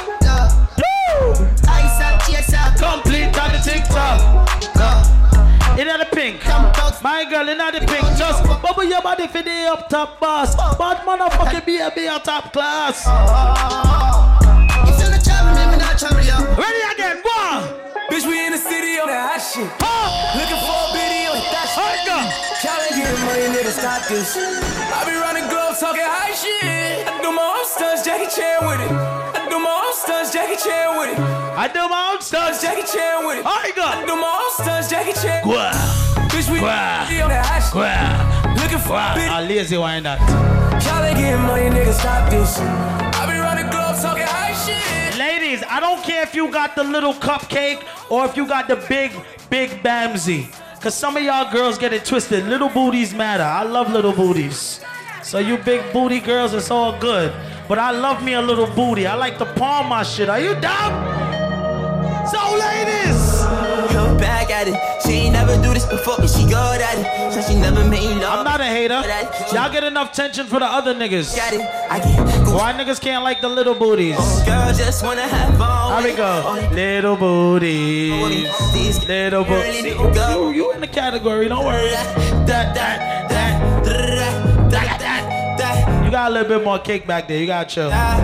[7.16, 8.04] my girl in the pink.
[8.20, 10.52] Just bubble your body for the up top boss.
[10.76, 13.08] Bad motherfucking be a be a top class.
[14.84, 16.36] If you're not traveling, me not travel you.
[16.60, 17.64] Ready again, go on.
[18.12, 19.64] Bitch, we in the city on that hot shit.
[20.36, 22.04] Looking for a video, hit that shit.
[22.60, 24.36] Tryna get money, nigga, stop this.
[24.36, 27.08] I be running gloves, talking high shit.
[27.08, 28.92] I do my own stunts, Jackie Chan with it.
[28.92, 31.20] I do my own stunts, Jackie Chan with it.
[31.56, 33.46] I do my own stunts, Jackie Chan with it.
[33.48, 34.04] I got.
[34.04, 35.44] I do my own stunts, Jackie Chan.
[35.48, 36.15] Gwa.
[38.62, 39.16] Looking for a Gwa.
[39.16, 39.40] bitch.
[39.40, 40.20] A lazy wine that.
[40.82, 42.58] Tryna get money, nigga, stop this.
[42.60, 45.18] I be running gloves, talking high shit.
[45.18, 48.76] Ladies, I don't care if you got the little cupcake or if you got the
[48.90, 49.12] big,
[49.50, 50.48] big Bamsy.
[50.82, 52.46] Cause some of y'all girls get it twisted.
[52.46, 53.44] Little booties matter.
[53.44, 54.82] I love little booties.
[55.24, 57.34] So you big booty girls, it's all good.
[57.68, 59.08] But I love me a little booty.
[59.08, 60.30] I like to palm my shit.
[60.30, 60.92] Are you down?
[62.28, 63.15] So ladies,
[63.90, 64.76] Come back at it.
[65.04, 67.34] She ain't never do this before, and she good at it.
[67.34, 68.40] So she never made love.
[68.40, 69.02] I'm not a hater.
[69.54, 71.36] Y'all get enough tension for the other niggas.
[71.36, 71.62] Got it.
[71.90, 74.16] I get Why niggas can't like the little booties?
[74.18, 76.04] Oh, girl, just wanna have fun.
[76.04, 76.70] Here we go.
[76.74, 79.08] Little booties.
[79.08, 79.86] Little booties.
[79.86, 81.90] You, you in the category, don't worry.
[81.90, 85.15] That, that, that, that, that,
[86.16, 87.38] got a little bit more cake back there.
[87.38, 87.90] You got to chill.
[87.90, 88.16] Yeah,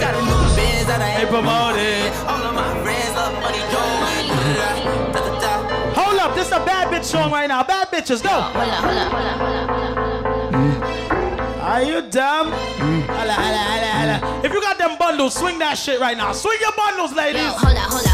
[0.00, 2.10] got a new Benz that I Hey, ain't promote it.
[2.26, 4.26] All of my friends love money, going.
[5.94, 7.62] Hold up, this is a bad bitch song right now.
[7.62, 8.34] Bad bitches, go.
[11.62, 12.50] Are you dumb?
[12.50, 13.06] Mm.
[13.06, 14.18] Holla, holla, holla, holla.
[14.18, 14.44] Mm.
[14.44, 16.32] If you got them bundles, swing that shit right now.
[16.32, 17.40] Swing your bundles, ladies.
[17.40, 18.13] Hold up, hold up, hold up.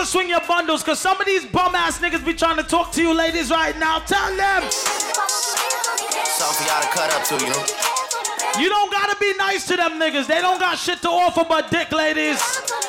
[0.00, 2.92] To swing your bundles because some of these bum ass niggas be trying to talk
[2.92, 3.98] to you ladies right now.
[4.00, 4.62] Tell them.
[4.70, 7.64] Something for y'all to cut up to, you know?
[8.60, 10.26] You don't gotta be nice to them niggas.
[10.26, 12.40] They don't got shit to offer but dick, ladies.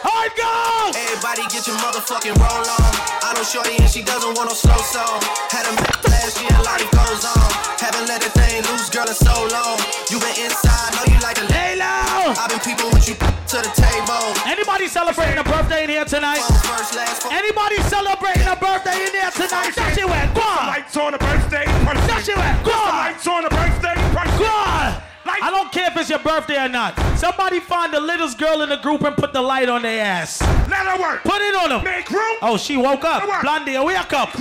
[0.05, 0.91] Alright, go!
[0.95, 2.91] Everybody get your motherfucking roll on.
[3.23, 5.21] I know Shorty and she doesn't want no slow song.
[5.51, 5.73] Had a
[6.09, 7.56] last year, of goes on.
[7.87, 9.79] Haven't let the thing loose, girl, in so long.
[10.11, 12.35] You been inside, know you like to lay low.
[12.35, 14.35] I've been people with you to the table.
[14.43, 16.43] Anybody celebrating a birthday in here tonight?
[17.31, 19.71] Anybody celebrating a birthday in here tonight?
[19.71, 20.43] That shit went go.
[20.67, 21.63] Lights on a birthday.
[21.63, 22.75] That shit went go.
[22.75, 23.95] Lights on a birthday.
[24.35, 25.01] Go on.
[25.39, 26.91] I don't care if it's your birthday or not.
[27.17, 30.41] Somebody find the littlest girl in the group and put the light on their ass.
[30.67, 31.23] Let her work.
[31.23, 31.85] Put it on them.
[31.85, 32.35] Make room.
[32.41, 33.21] Oh, she woke up.
[33.21, 33.41] Let her work.
[33.43, 34.35] Blondie, wake up.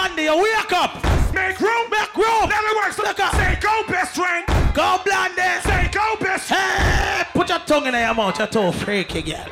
[0.00, 0.14] Room.
[0.16, 0.94] Blondie, wake up.
[1.34, 1.90] Make room.
[1.90, 2.48] Make room.
[2.48, 2.98] Let her work.
[2.98, 3.34] Look up.
[3.34, 4.46] Say go, best friend.
[4.74, 5.60] Go, Blondie.
[5.62, 6.82] Say go, best friend.
[6.82, 8.38] Hey, put your tongue in your mouth.
[8.38, 9.46] You're too freaky, girl.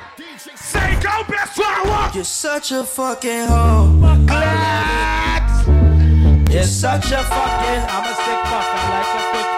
[0.55, 2.15] Say go, best friend.
[2.15, 3.99] You're such a fucking hoe.
[6.51, 7.83] You're such a fucking.
[7.91, 8.65] I'm a sick fuck.
[8.65, 9.58] I like a quick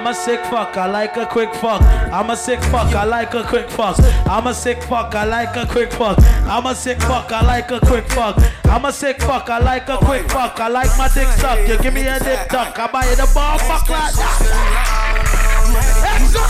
[0.00, 0.78] I'm a sick fuck.
[0.78, 1.82] I like a quick fuck.
[1.82, 2.94] I'm a sick fuck.
[2.94, 3.98] I like a quick fuck.
[4.26, 5.14] I'm a sick fuck.
[5.14, 6.18] I like a quick fuck.
[6.48, 7.30] I'm a sick fuck.
[7.30, 8.38] I like a quick fuck.
[8.64, 9.50] I'm a sick fuck.
[9.50, 10.58] I like a quick fuck.
[10.58, 11.68] I like my dick suck.
[11.68, 12.78] You give me a dick tuck.
[12.78, 15.20] I buy you the ball fuck like that.
[15.68, 16.40] Excitement!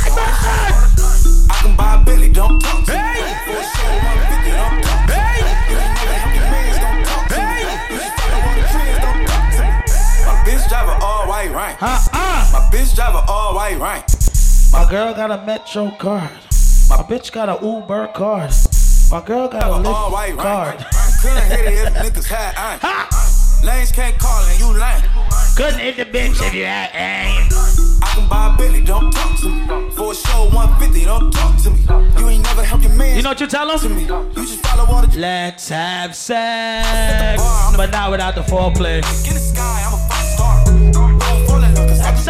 [1.50, 2.98] I can buy a Billy, don't talk to me.
[3.50, 5.50] For a show, 150, don't talk to me.
[5.66, 7.66] You ain't never help your mans, don't talk to me.
[7.66, 9.74] You ain't follow all the trends, don't talk to me.
[10.22, 11.82] My bitch drive a all white rank.
[11.82, 12.19] Uh-uh.
[12.60, 14.04] My bitch drive a all white rank.
[14.72, 16.30] My girl got a Metro card.
[16.90, 18.50] My bitch got a Uber card.
[19.10, 20.80] My girl got a All white Lyft rank.
[20.80, 20.86] card.
[21.22, 23.08] Couldn't hit it if niggas had iron.
[23.64, 25.02] Lanes can't call and you lame.
[25.56, 27.48] Couldn't hit the bitch if you had aim.
[28.02, 29.90] I can buy a Billy, don't talk to me.
[29.96, 31.80] For a show, 150, don't talk to me.
[32.20, 33.16] You ain't never help your man.
[33.16, 33.98] You know what you tell them?
[33.98, 37.42] You just follow all the Let's have sex.
[37.76, 38.96] But not without the foreplay.
[39.26, 40.09] in the sky, I'm a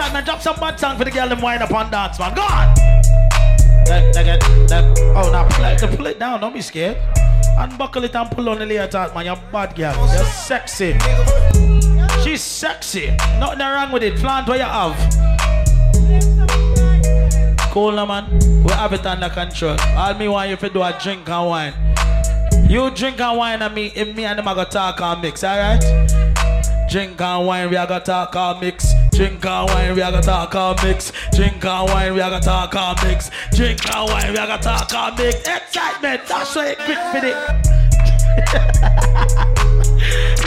[0.00, 0.24] I Excitement, man.
[0.24, 2.34] Drop some bad song for the girl them wind up on dance, man.
[2.34, 2.74] Go on.
[3.84, 4.98] That, that, that.
[5.14, 6.40] Oh, now pull it, pull it down.
[6.40, 6.96] Don't be scared.
[7.58, 9.26] Unbuckle it and pull on the later, man.
[9.26, 9.94] You're bad girl.
[10.14, 10.96] You're sexy.
[12.24, 13.08] She's sexy.
[13.38, 14.18] Nothing wrong with it.
[14.18, 14.96] Flaunt what you have.
[17.70, 18.38] Cool now, man.
[18.64, 19.76] We have it under control.
[19.96, 21.74] All me want you to do a drink and wine.
[22.70, 25.44] You drink and wine and me, and me and them are gonna talk and mix,
[25.44, 26.19] alright?
[26.90, 28.92] Drink and wine, we are gonna talk and mix.
[29.12, 31.12] Drink and wine, we are gonna talk and mix.
[31.32, 33.30] Drink and wine, we are gonna talk and mix.
[33.54, 35.36] Drink and wine, we are gonna talk and mix.
[35.46, 37.36] Excitement, that's it quick for it.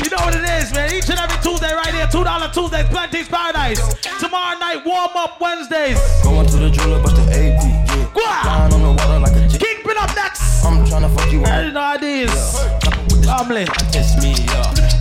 [0.03, 0.93] you know what it is, man.
[0.93, 3.79] Each and every Tuesday right here, two dollar Tuesdays, Plenty's Paradise.
[4.19, 5.97] Tomorrow night, warm up Wednesdays.
[6.23, 8.11] Going to the jeweler, bust the AP, yeah.
[8.13, 9.47] Go Flying on the water like a.
[9.57, 10.65] Kingpin up next.
[10.65, 11.73] I'm tryna fuck you I up.
[11.73, 12.59] know how it is.
[13.25, 13.63] Family.
[13.95, 14.92] Test me, yeah.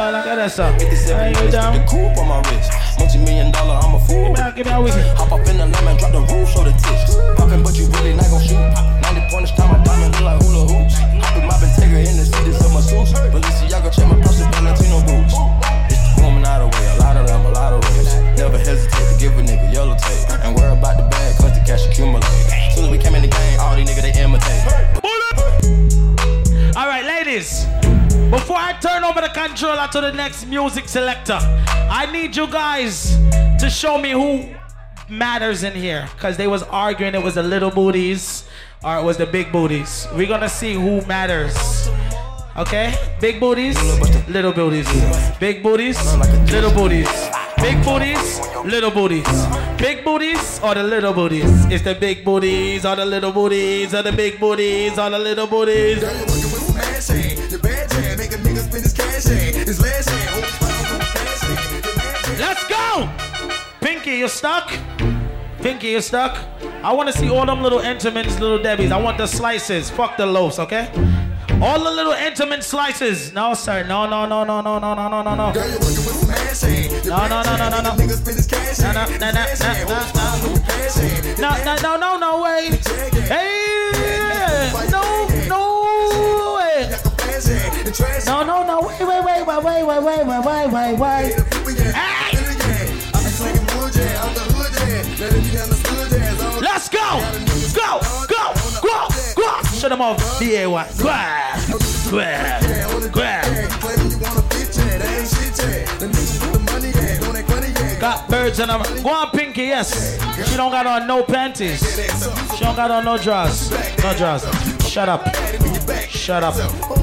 [0.00, 0.80] No, look at that stuff.
[0.80, 1.76] Hey, you down?
[1.76, 2.72] The coupe on my wrist.
[2.96, 4.32] Multi-million dollar, I'm a fool.
[4.56, 4.96] Give me a wiggy.
[5.20, 7.20] Hop up in the lemon, drop the roof, show the tits.
[7.36, 8.56] Poppin', but you really not gon' shoot.
[8.56, 10.96] 90 pointers, time my diamond look like hula hoops.
[10.96, 13.12] Hoppin' my Bentayga in the city, sell my suits.
[13.12, 15.36] Balenciaga, check my purse, Valentino boots.
[15.92, 18.08] It's woman out of way, a lot of them, a lot of ways.
[18.40, 19.59] Never hesitate to give a nigga
[29.48, 31.38] controller to the next music selector,
[31.90, 33.16] I need you guys
[33.58, 34.54] to show me who
[35.08, 36.06] matters in here.
[36.14, 38.44] Because they was arguing it was the little booties
[38.84, 40.06] or it was the big booties.
[40.14, 41.56] We're going to see who matters.
[42.54, 42.94] Okay?
[43.18, 43.78] Big booties,
[44.28, 44.86] little booties.
[45.38, 45.96] Big booties,
[46.52, 47.08] little booties.
[47.56, 49.46] Big booties, little booties.
[49.78, 51.64] Big booties or the little booties?
[51.72, 55.46] It's the big booties or the little booties or the big booties or the little
[55.46, 56.39] booties.
[62.38, 63.08] Let's go!
[63.80, 64.72] Pinky, you stuck?
[65.60, 66.38] Pinky, you stuck?
[66.82, 68.90] I want to see all them little Entenmann's, little Debbie's.
[68.90, 69.90] I want the slices.
[69.90, 70.88] Fuck the loaves, okay?
[71.60, 73.34] All the little Entenmann slices.
[73.34, 73.84] No, sir.
[73.86, 75.52] No, no, no, no, no, no, no, no, no, no.
[75.52, 75.76] No, no, no, no,
[76.08, 76.72] no, no.
[77.04, 77.96] No, no, no, no, no, no.
[81.38, 82.70] No, no, no, no, no way.
[83.28, 85.02] Hey, no,
[85.48, 87.09] no way.
[87.40, 91.36] No, no, no, wait, wait, wait, wait, wait, wait, wait, wait, wait, wait, wait.
[96.60, 97.20] Let's go!
[97.74, 98.00] Go!
[98.28, 98.52] Go!
[98.82, 99.08] Go!
[99.36, 99.62] Go!
[99.72, 100.38] Shut them off.
[100.38, 100.92] B-A-Y.
[100.98, 101.80] Grab!
[102.10, 103.10] Grab!
[103.10, 103.70] Grab!
[107.98, 108.82] Got birds and them.
[109.02, 110.18] Go on, Pinky, yes.
[110.46, 111.80] She don't got on no panties.
[112.54, 113.70] She don't got on no drawers.
[114.02, 114.44] No drawers.
[114.86, 115.79] Shut up.
[116.08, 116.54] Shut up.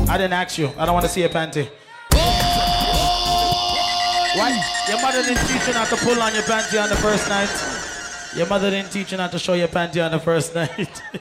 [0.09, 0.71] I didn't ask you.
[0.77, 1.69] I don't want to see a panty.
[2.13, 4.33] Oh!
[4.37, 4.53] What?
[4.89, 7.49] Your mother didn't teach you not to pull on your panty on the first night.
[8.35, 11.01] Your mother didn't teach you not to show your panty on the first night.